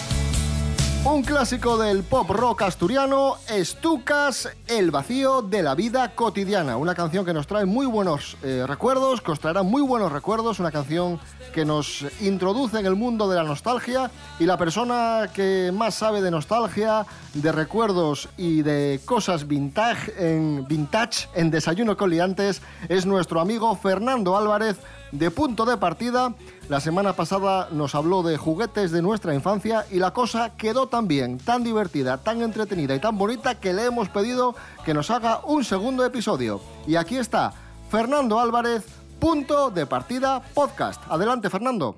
Un 1.05 1.21
clásico 1.21 1.77
del 1.77 2.01
pop 2.03 2.29
rock 2.29 2.61
asturiano, 2.61 3.35
Estucas, 3.49 4.47
El 4.67 4.89
vacío 4.89 5.41
de 5.41 5.61
la 5.61 5.75
vida 5.75 6.15
cotidiana. 6.15 6.77
Una 6.77 6.95
canción 6.95 7.25
que 7.25 7.33
nos 7.33 7.45
trae 7.45 7.65
muy 7.65 7.85
buenos 7.85 8.37
eh, 8.41 8.63
recuerdos, 8.65 9.19
que 9.19 9.31
os 9.31 9.39
traerá 9.41 9.63
muy 9.63 9.81
buenos 9.81 10.13
recuerdos. 10.13 10.61
Una 10.61 10.71
canción 10.71 11.19
que 11.53 11.65
nos 11.65 12.05
introduce 12.21 12.79
en 12.79 12.85
el 12.85 12.95
mundo 12.95 13.29
de 13.29 13.35
la 13.35 13.43
nostalgia. 13.43 14.11
Y 14.39 14.45
la 14.45 14.57
persona 14.57 15.29
que 15.33 15.73
más 15.73 15.95
sabe 15.95 16.21
de 16.21 16.31
nostalgia, 16.31 17.05
de 17.33 17.51
recuerdos 17.51 18.29
y 18.37 18.61
de 18.61 19.01
cosas 19.03 19.45
vintage 19.45 20.13
en, 20.17 20.65
vintage 20.69 21.27
en 21.35 21.51
Desayuno 21.51 21.97
con 21.97 22.11
Liantes 22.11 22.61
es 22.87 23.05
nuestro 23.05 23.41
amigo 23.41 23.75
Fernando 23.75 24.37
Álvarez 24.37 24.77
de 25.13 25.31
punto 25.31 25.65
de 25.65 25.77
partida. 25.77 26.33
La 26.69 26.79
semana 26.79 27.13
pasada 27.13 27.69
nos 27.71 27.95
habló 27.95 28.23
de 28.23 28.37
juguetes 28.37 28.91
de 28.91 29.01
nuestra 29.01 29.33
infancia 29.33 29.85
y 29.91 29.99
la 29.99 30.11
cosa 30.11 30.55
quedó 30.57 30.87
tan 30.87 31.07
bien, 31.07 31.37
tan 31.37 31.63
divertida, 31.63 32.17
tan 32.17 32.41
entretenida 32.41 32.95
y 32.95 32.99
tan 32.99 33.17
bonita 33.17 33.59
que 33.59 33.73
le 33.73 33.85
hemos 33.85 34.09
pedido 34.09 34.55
que 34.83 34.93
nos 34.93 35.09
haga 35.11 35.41
un 35.45 35.63
segundo 35.63 36.03
episodio. 36.03 36.59
Y 36.87 36.95
aquí 36.95 37.17
está, 37.17 37.53
Fernando 37.89 38.39
Álvarez, 38.39 38.83
punto 39.19 39.69
de 39.69 39.85
partida 39.85 40.41
podcast. 40.53 41.01
Adelante, 41.09 41.49
Fernando. 41.49 41.95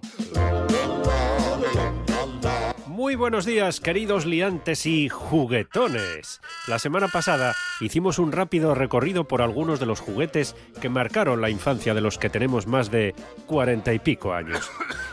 Muy 2.96 3.16
buenos 3.16 3.44
días, 3.44 3.82
queridos 3.82 4.26
liantes 4.26 4.86
y 4.86 5.10
juguetones. 5.10 6.40
La 6.66 6.80
semana 6.80 7.10
pasada 7.10 7.54
hicimos 7.82 8.20
un 8.20 8.32
rápido 8.32 8.74
recorrido 8.74 9.28
por 9.28 9.42
algunos 9.42 9.82
de 9.82 9.86
los 9.86 10.00
juguetes 10.00 10.56
que 10.80 10.88
marcaron 10.88 11.42
la 11.42 11.50
infancia 11.50 11.94
de 11.94 12.00
los 12.00 12.18
que 12.18 12.30
tenemos 12.30 12.68
más 12.68 12.92
de 12.92 13.14
cuarenta 13.48 13.92
y 13.92 14.00
pico 14.00 14.34
años. 14.34 14.72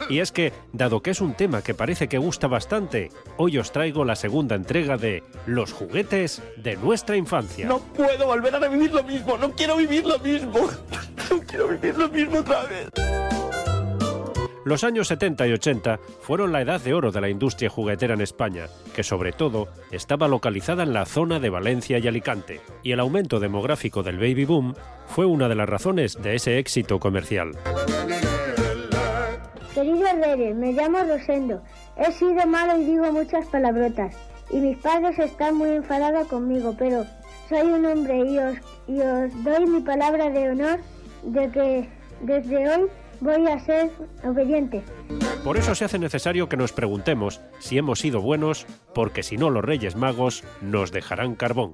Y 0.08 0.20
es 0.20 0.30
que, 0.30 0.52
dado 0.72 1.02
que 1.02 1.10
es 1.10 1.20
un 1.20 1.34
tema 1.34 1.62
que 1.62 1.74
parece 1.74 2.08
que 2.08 2.18
gusta 2.18 2.46
bastante, 2.46 3.10
hoy 3.36 3.58
os 3.58 3.72
traigo 3.72 4.04
la 4.04 4.14
segunda 4.14 4.54
entrega 4.54 4.96
de 4.96 5.24
Los 5.46 5.72
juguetes 5.72 6.40
de 6.58 6.76
nuestra 6.76 7.16
infancia. 7.16 7.66
No 7.66 7.80
puedo 7.80 8.26
volver 8.26 8.54
a 8.54 8.60
revivir 8.60 8.92
lo 8.92 9.02
mismo, 9.02 9.36
no 9.36 9.50
quiero 9.50 9.76
vivir 9.76 10.06
lo 10.06 10.20
mismo. 10.20 10.70
No 11.28 11.40
quiero 11.40 11.66
vivir 11.66 11.98
lo 11.98 12.08
mismo 12.08 12.38
otra 12.38 12.62
vez. 12.62 12.90
Los 14.64 14.84
años 14.84 15.08
70 15.08 15.48
y 15.48 15.52
80 15.52 15.98
fueron 16.20 16.52
la 16.52 16.62
edad 16.62 16.80
de 16.80 16.94
oro 16.94 17.10
de 17.10 17.20
la 17.20 17.28
industria 17.28 17.68
juguetera 17.68 18.14
en 18.14 18.20
España, 18.20 18.66
que 18.94 19.02
sobre 19.02 19.32
todo 19.32 19.66
estaba 19.90 20.28
localizada 20.28 20.84
en 20.84 20.92
la 20.92 21.04
zona 21.04 21.40
de 21.40 21.50
Valencia 21.50 21.98
y 21.98 22.06
Alicante, 22.06 22.60
y 22.84 22.92
el 22.92 23.00
aumento 23.00 23.40
demográfico 23.40 24.04
del 24.04 24.18
baby 24.18 24.44
boom 24.44 24.74
fue 25.06 25.26
una 25.26 25.48
de 25.48 25.56
las 25.56 25.68
razones 25.68 26.20
de 26.22 26.36
ese 26.36 26.58
éxito 26.58 27.00
comercial. 27.00 27.52
Querido 29.74 30.06
Reyes, 30.22 30.54
me 30.54 30.72
llamo 30.72 30.98
Rosendo. 31.08 31.60
He 31.96 32.12
sido 32.12 32.46
malo 32.46 32.78
y 32.80 32.84
digo 32.84 33.10
muchas 33.10 33.46
palabrotas. 33.46 34.14
Y 34.50 34.58
mis 34.58 34.76
padres 34.78 35.18
están 35.18 35.56
muy 35.56 35.70
enfadados 35.70 36.28
conmigo, 36.28 36.72
pero 36.78 37.04
soy 37.48 37.66
un 37.66 37.84
hombre 37.86 38.18
y 38.18 38.38
os, 38.38 38.56
y 38.86 39.00
os 39.00 39.44
doy 39.44 39.66
mi 39.66 39.80
palabra 39.80 40.30
de 40.30 40.50
honor 40.50 40.78
de 41.24 41.50
que 41.50 41.88
desde 42.20 42.68
hoy 42.68 42.88
voy 43.22 43.46
a 43.46 43.58
ser 43.60 43.90
obediente. 44.24 44.82
Por 45.44 45.56
eso 45.56 45.74
se 45.74 45.84
hace 45.84 45.98
necesario 45.98 46.48
que 46.48 46.56
nos 46.56 46.72
preguntemos 46.72 47.40
si 47.60 47.78
hemos 47.78 48.00
sido 48.00 48.20
buenos, 48.20 48.66
porque 48.94 49.22
si 49.22 49.36
no 49.36 49.48
los 49.48 49.64
Reyes 49.64 49.96
Magos 49.96 50.44
nos 50.60 50.92
dejarán 50.92 51.36
carbón. 51.36 51.72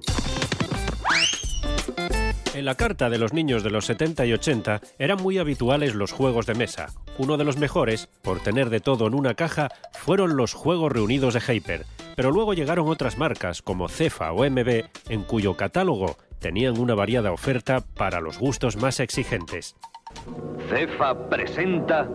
En 2.53 2.65
la 2.65 2.75
carta 2.75 3.09
de 3.09 3.17
los 3.17 3.33
niños 3.33 3.63
de 3.63 3.69
los 3.69 3.85
70 3.85 4.25
y 4.25 4.33
80 4.33 4.81
eran 4.97 5.21
muy 5.21 5.37
habituales 5.37 5.95
los 5.95 6.11
juegos 6.11 6.45
de 6.45 6.55
mesa. 6.55 6.87
Uno 7.17 7.37
de 7.37 7.45
los 7.45 7.57
mejores, 7.57 8.09
por 8.21 8.41
tener 8.41 8.69
de 8.69 8.81
todo 8.81 9.07
en 9.07 9.13
una 9.13 9.33
caja, 9.33 9.69
fueron 9.93 10.35
los 10.35 10.53
Juegos 10.53 10.91
Reunidos 10.91 11.35
de 11.35 11.41
Hyper. 11.41 11.85
Pero 12.15 12.31
luego 12.31 12.53
llegaron 12.53 12.89
otras 12.89 13.17
marcas 13.17 13.61
como 13.61 13.87
Cefa 13.87 14.33
o 14.33 14.49
MB, 14.49 14.83
en 15.09 15.23
cuyo 15.23 15.55
catálogo 15.55 16.17
tenían 16.39 16.77
una 16.77 16.95
variada 16.95 17.31
oferta 17.31 17.81
para 17.81 18.19
los 18.19 18.39
gustos 18.39 18.75
más 18.75 18.99
exigentes. 18.99 19.75
Cefa 20.69 21.29
presenta 21.29 22.07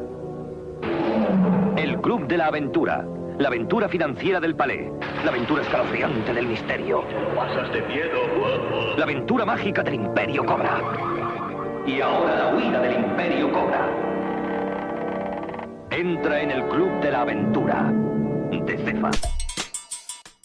El 1.76 2.00
Club 2.00 2.28
de 2.28 2.36
la 2.36 2.46
Aventura. 2.46 3.04
La 3.38 3.48
aventura 3.48 3.88
financiera 3.88 4.38
del 4.38 4.54
palé. 4.54 4.92
La 5.24 5.32
aventura 5.32 5.62
escalofriante 5.62 6.32
del 6.32 6.46
misterio. 6.46 7.02
Pasas 7.34 7.72
de 7.72 7.82
miedo. 7.82 8.96
La 8.96 9.02
aventura 9.02 9.44
mágica 9.44 9.82
del 9.82 9.94
Imperio 9.94 10.46
Cobra. 10.46 10.80
Y 11.84 12.00
ahora 12.00 12.36
la 12.36 12.54
huida 12.54 12.80
del 12.80 12.94
Imperio 12.94 13.52
Cobra. 13.52 13.90
Entra 15.90 16.40
en 16.40 16.50
el 16.52 16.68
Club 16.68 17.00
de 17.00 17.10
la 17.10 17.22
Aventura 17.22 17.92
de 17.92 18.78
Cefa. 18.84 19.10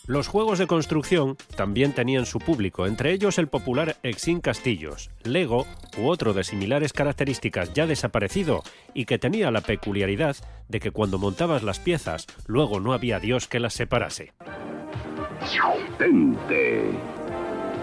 Los 0.10 0.28
juegos 0.28 0.58
de 0.58 0.66
construcción 0.66 1.38
también 1.56 1.94
tenían 1.94 2.26
su 2.26 2.40
público, 2.40 2.88
entre 2.88 3.12
ellos 3.14 3.38
el 3.38 3.48
popular 3.48 3.98
Exin 4.02 4.42
Castillos, 4.42 5.12
Lego 5.24 5.68
u 6.00 6.08
otro 6.08 6.34
de 6.34 6.44
similares 6.44 6.94
características 6.94 7.76
ya 7.76 7.86
desaparecido 7.86 8.64
y 8.96 9.06
que 9.06 9.20
tenía 9.20 9.52
la 9.52 9.62
peculiaridad 9.62 10.36
de 10.68 10.80
que 10.80 10.90
cuando 10.90 11.20
montabas 11.20 11.62
las 11.62 11.78
piezas 11.78 12.26
luego 12.48 12.80
no 12.80 12.94
había 12.94 13.20
Dios 13.20 13.48
que 13.48 13.60
las 13.60 13.76
separase. 13.76 14.34
Tente. 16.00 16.90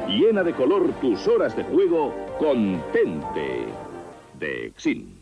Llena 0.08 0.42
de 0.42 0.52
color 0.52 0.94
tus 1.00 1.28
horas 1.28 1.56
de 1.56 1.62
juego 1.62 2.12
con 2.40 2.82
Tente 2.90 3.66
de 4.36 4.66
Exin. 4.66 5.14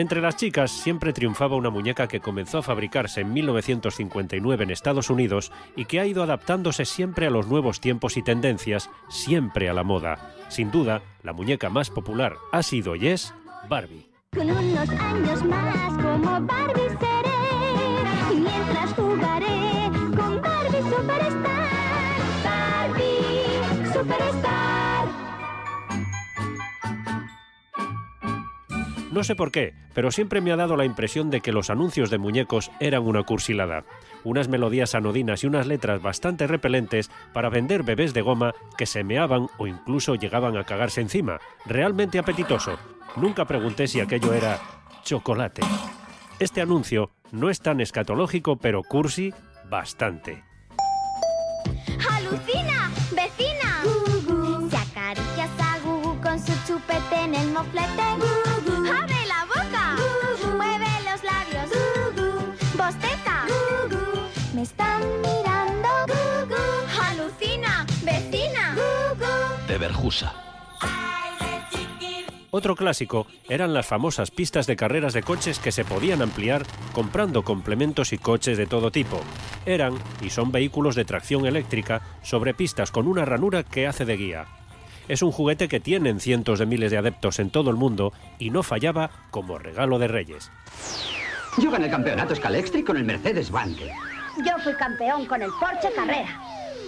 Entre 0.00 0.22
las 0.22 0.36
chicas 0.36 0.70
siempre 0.70 1.12
triunfaba 1.12 1.56
una 1.56 1.68
muñeca 1.68 2.08
que 2.08 2.20
comenzó 2.20 2.56
a 2.56 2.62
fabricarse 2.62 3.20
en 3.20 3.34
1959 3.34 4.64
en 4.64 4.70
Estados 4.70 5.10
Unidos 5.10 5.52
y 5.76 5.84
que 5.84 6.00
ha 6.00 6.06
ido 6.06 6.22
adaptándose 6.22 6.86
siempre 6.86 7.26
a 7.26 7.30
los 7.30 7.48
nuevos 7.48 7.82
tiempos 7.82 8.16
y 8.16 8.22
tendencias, 8.22 8.88
siempre 9.10 9.68
a 9.68 9.74
la 9.74 9.82
moda. 9.84 10.32
Sin 10.48 10.70
duda, 10.70 11.02
la 11.22 11.34
muñeca 11.34 11.68
más 11.68 11.90
popular 11.90 12.36
ha 12.50 12.62
sido 12.62 12.96
y 12.96 13.08
es 13.08 13.34
Barbie. 13.68 14.08
No 29.20 29.24
sé 29.24 29.36
por 29.36 29.52
qué, 29.52 29.74
pero 29.92 30.10
siempre 30.10 30.40
me 30.40 30.50
ha 30.50 30.56
dado 30.56 30.78
la 30.78 30.86
impresión 30.86 31.28
de 31.28 31.42
que 31.42 31.52
los 31.52 31.68
anuncios 31.68 32.08
de 32.08 32.16
muñecos 32.16 32.70
eran 32.80 33.02
una 33.02 33.22
cursilada. 33.22 33.84
Unas 34.24 34.48
melodías 34.48 34.94
anodinas 34.94 35.44
y 35.44 35.46
unas 35.46 35.66
letras 35.66 36.00
bastante 36.00 36.46
repelentes 36.46 37.10
para 37.34 37.50
vender 37.50 37.82
bebés 37.82 38.14
de 38.14 38.22
goma 38.22 38.54
que 38.78 38.86
se 38.86 39.04
meaban 39.04 39.48
o 39.58 39.66
incluso 39.66 40.14
llegaban 40.14 40.56
a 40.56 40.64
cagarse 40.64 41.02
encima. 41.02 41.38
Realmente 41.66 42.18
apetitoso. 42.18 42.78
Nunca 43.16 43.44
pregunté 43.44 43.88
si 43.88 44.00
aquello 44.00 44.32
era 44.32 44.58
chocolate. 45.04 45.60
Este 46.38 46.62
anuncio 46.62 47.10
no 47.30 47.50
es 47.50 47.60
tan 47.60 47.82
escatológico, 47.82 48.56
pero 48.56 48.82
cursi 48.82 49.34
bastante. 49.68 50.42
¡Alucina! 52.10 52.90
¡Vecina! 53.14 53.82
Se 54.70 54.76
acaricias 54.78 55.50
a 55.60 55.78
Gugu 55.84 56.18
con 56.22 56.38
su 56.38 56.52
chupete 56.66 57.20
en 57.22 57.34
el 57.34 57.50
moflete. 57.52 58.09
¡Me 64.60 64.64
están 64.64 65.00
mirando! 65.22 65.88
¡Alucina! 67.02 67.86
¡Vecina! 68.04 68.76
De 69.66 69.78
Berjusa. 69.78 70.34
Otro 72.50 72.76
clásico 72.76 73.26
eran 73.48 73.72
las 73.72 73.86
famosas 73.86 74.30
pistas 74.30 74.66
de 74.66 74.76
carreras 74.76 75.14
de 75.14 75.22
coches 75.22 75.58
que 75.58 75.72
se 75.72 75.86
podían 75.86 76.20
ampliar 76.20 76.66
comprando 76.92 77.42
complementos 77.42 78.12
y 78.12 78.18
coches 78.18 78.58
de 78.58 78.66
todo 78.66 78.90
tipo. 78.90 79.22
Eran 79.64 79.94
y 80.20 80.28
son 80.28 80.52
vehículos 80.52 80.94
de 80.94 81.06
tracción 81.06 81.46
eléctrica 81.46 82.02
sobre 82.22 82.52
pistas 82.52 82.90
con 82.90 83.08
una 83.08 83.24
ranura 83.24 83.62
que 83.62 83.86
hace 83.86 84.04
de 84.04 84.18
guía. 84.18 84.44
Es 85.08 85.22
un 85.22 85.32
juguete 85.32 85.68
que 85.68 85.80
tienen 85.80 86.20
cientos 86.20 86.58
de 86.58 86.66
miles 86.66 86.90
de 86.90 86.98
adeptos 86.98 87.38
en 87.38 87.48
todo 87.48 87.70
el 87.70 87.76
mundo 87.76 88.12
y 88.38 88.50
no 88.50 88.62
fallaba 88.62 89.08
como 89.30 89.56
regalo 89.56 89.98
de 89.98 90.08
Reyes. 90.08 90.50
Yo 91.56 91.70
gané 91.70 91.86
el 91.86 91.90
campeonato 91.90 92.36
Scalextric 92.36 92.84
con 92.84 92.98
el 92.98 93.04
Mercedes 93.04 93.50
Banque. 93.50 93.90
Yo 94.44 94.58
fui 94.62 94.74
campeón 94.74 95.26
con 95.26 95.42
el 95.42 95.50
Porsche 95.58 95.92
Carrera. 95.94 96.40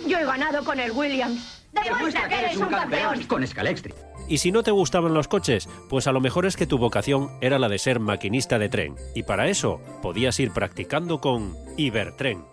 Yo 0.07 0.19
he 0.19 0.25
ganado 0.25 0.65
con 0.65 0.79
el 0.81 0.91
Williams. 0.93 1.65
Demuestra 1.73 2.29
que 2.29 2.35
eres 2.35 2.57
un 2.57 2.69
campeón. 2.69 3.25
Con 3.25 3.47
Scalextric. 3.47 3.95
Y 4.29 4.39
si 4.39 4.53
no 4.53 4.63
te 4.63 4.71
gustaban 4.71 5.15
los 5.15 5.29
coches, 5.29 5.69
pues 5.89 6.07
a 6.07 6.13
lo 6.13 6.21
mejor 6.21 6.47
es 6.47 6.57
que 6.57 6.67
tu 6.67 6.79
vocación 6.79 7.31
era 7.41 7.59
la 7.59 7.69
de 7.69 7.79
ser 7.79 8.01
maquinista 8.01 8.59
de 8.59 8.69
tren. 8.69 8.95
Y 9.15 9.25
para 9.25 9.49
eso 9.49 9.81
podías 10.01 10.39
ir 10.41 10.53
practicando 10.53 11.21
con 11.21 11.55
Ibertren. 11.77 12.45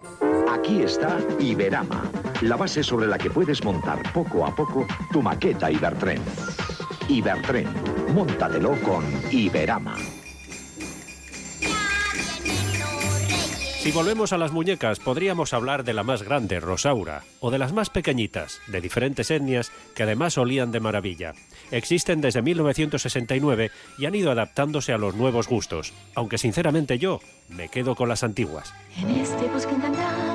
Aquí 0.51 0.81
está 0.81 1.19
Iberama, 1.39 2.03
la 2.41 2.57
base 2.57 2.83
sobre 2.83 3.07
la 3.07 3.17
que 3.17 3.29
puedes 3.29 3.63
montar 3.63 4.01
poco 4.11 4.45
a 4.45 4.55
poco 4.55 4.85
tu 5.11 5.21
maqueta 5.21 5.71
Ibertren. 5.71 6.21
Ibertren, 7.07 7.67
móntatelo 8.13 8.71
con 8.81 9.05
Iberama. 9.31 9.95
Si 13.79 13.93
volvemos 13.93 14.33
a 14.33 14.37
las 14.37 14.51
muñecas, 14.51 14.99
podríamos 14.99 15.53
hablar 15.53 15.85
de 15.85 15.93
la 15.93 16.03
más 16.03 16.21
grande, 16.21 16.59
Rosaura, 16.59 17.23
o 17.39 17.49
de 17.49 17.57
las 17.57 17.71
más 17.71 17.89
pequeñitas, 17.89 18.59
de 18.67 18.81
diferentes 18.81 19.31
etnias, 19.31 19.71
que 19.95 20.03
además 20.03 20.37
olían 20.37 20.73
de 20.73 20.81
maravilla. 20.81 21.33
Existen 21.71 22.19
desde 22.19 22.41
1969 22.41 23.71
y 23.97 24.05
han 24.05 24.15
ido 24.15 24.31
adaptándose 24.31 24.91
a 24.91 24.97
los 24.97 25.15
nuevos 25.15 25.47
gustos, 25.47 25.93
aunque 26.13 26.37
sinceramente 26.37 26.99
yo 26.99 27.21
me 27.47 27.69
quedo 27.69 27.95
con 27.95 28.09
las 28.09 28.25
antiguas. 28.25 28.73
En 28.97 29.11
este 29.11 29.47
bosque 29.47 29.73
encantado, 29.73 30.28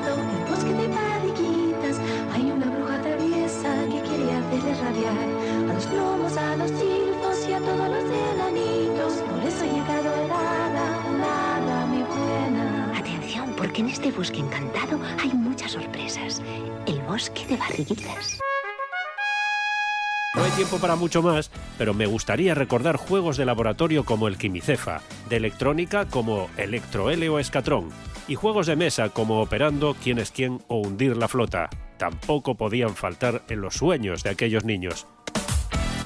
este 14.05 14.19
bosque 14.19 14.41
encantado 14.41 15.01
hay 15.19 15.31
muchas 15.31 15.73
sorpresas. 15.73 16.43
El 16.87 17.01
bosque 17.03 17.47
de 17.47 17.57
barriguitas. 17.57 18.39
No 20.35 20.45
hay 20.45 20.51
tiempo 20.51 20.77
para 20.77 20.95
mucho 20.95 21.23
más, 21.23 21.51
pero 21.79 21.95
me 21.95 22.05
gustaría 22.05 22.55
recordar 22.55 22.97
juegos 22.97 23.39
de 23.39 23.47
laboratorio 23.47 24.05
como 24.05 24.29
el 24.29 24.37
Quimicefa, 24.37 25.01
de 25.31 25.37
electrónica 25.37 26.05
como 26.07 26.51
Electro 26.59 27.11
L 27.11 27.27
o 27.31 27.39
Escatrón, 27.39 27.89
y 28.29 28.35
juegos 28.35 28.67
de 28.67 28.77
mesa 28.77 29.09
como 29.09 29.41
Operando, 29.41 29.97
Quién 30.03 30.19
es 30.19 30.31
quién 30.33 30.61
o 30.69 30.81
Hundir 30.81 31.17
la 31.17 31.29
flota. 31.29 31.71
Tampoco 31.97 32.57
podían 32.57 32.97
faltar 32.97 33.43
en 33.49 33.63
los 33.63 33.77
sueños 33.77 34.23
de 34.23 34.31
aquellos 34.31 34.67
niños. 34.67 35.07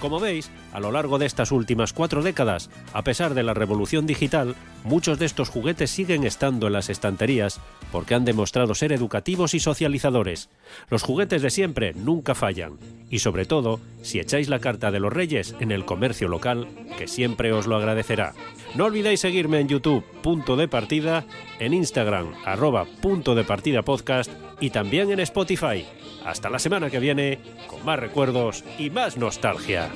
Como 0.00 0.20
veis, 0.20 0.50
a 0.72 0.78
lo 0.78 0.92
largo 0.92 1.18
de 1.18 1.26
estas 1.26 1.50
últimas 1.50 1.92
cuatro 1.92 2.22
décadas, 2.22 2.70
a 2.92 3.02
pesar 3.02 3.34
de 3.34 3.42
la 3.42 3.52
revolución 3.52 4.06
digital, 4.06 4.54
muchos 4.84 5.18
de 5.18 5.26
estos 5.26 5.48
juguetes 5.48 5.90
siguen 5.90 6.24
estando 6.24 6.68
en 6.68 6.74
las 6.74 6.88
estanterías 6.88 7.60
porque 7.90 8.14
han 8.14 8.24
demostrado 8.24 8.74
ser 8.76 8.92
educativos 8.92 9.54
y 9.54 9.60
socializadores. 9.60 10.50
Los 10.88 11.02
juguetes 11.02 11.42
de 11.42 11.50
siempre 11.50 11.94
nunca 11.94 12.36
fallan, 12.36 12.78
y 13.10 13.20
sobre 13.20 13.46
todo, 13.46 13.80
si 14.02 14.18
echáis 14.18 14.48
la 14.48 14.58
carta 14.58 14.90
de 14.90 15.00
los 15.00 15.12
reyes 15.12 15.54
en 15.60 15.72
el 15.72 15.84
comercio 15.84 16.28
local, 16.28 16.68
que 16.96 17.08
siempre 17.08 17.52
os 17.52 17.66
lo 17.66 17.76
agradecerá. 17.76 18.34
No 18.74 18.84
olvidéis 18.84 19.20
seguirme 19.20 19.60
en 19.60 19.68
YouTube, 19.68 20.04
punto 20.22 20.56
de 20.56 20.68
partida, 20.68 21.24
en 21.58 21.74
Instagram, 21.74 22.34
arroba 22.44 22.86
punto 23.00 23.34
de 23.34 23.44
partida 23.44 23.82
podcast, 23.82 24.30
y 24.60 24.70
también 24.70 25.10
en 25.10 25.20
Spotify. 25.20 25.86
Hasta 26.24 26.50
la 26.50 26.58
semana 26.58 26.90
que 26.90 26.98
viene, 26.98 27.38
con 27.68 27.84
más 27.84 27.98
recuerdos 27.98 28.64
y 28.78 28.90
más 28.90 29.16
nostalgia. 29.16 29.88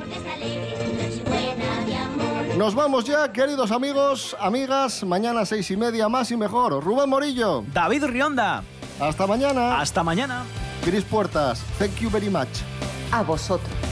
Nos 2.57 2.75
vamos 2.75 3.05
ya, 3.05 3.33
queridos 3.33 3.70
amigos, 3.70 4.37
amigas. 4.38 5.05
Mañana 5.05 5.44
seis 5.44 5.70
y 5.70 5.77
media, 5.77 6.09
más 6.09 6.31
y 6.31 6.37
mejor. 6.37 6.83
Rubén 6.85 7.09
Morillo. 7.09 7.64
David 7.72 8.05
Rionda. 8.05 8.62
Hasta 9.01 9.27
mañana. 9.27 9.81
Hasta 9.81 10.03
mañana. 10.03 10.44
Gris 10.87 11.05
Puertas. 11.05 11.64
Thank 11.79 12.01
you 12.01 12.11
very 12.11 12.29
much. 12.29 12.71
A 13.12 13.22
vosotros. 13.22 13.91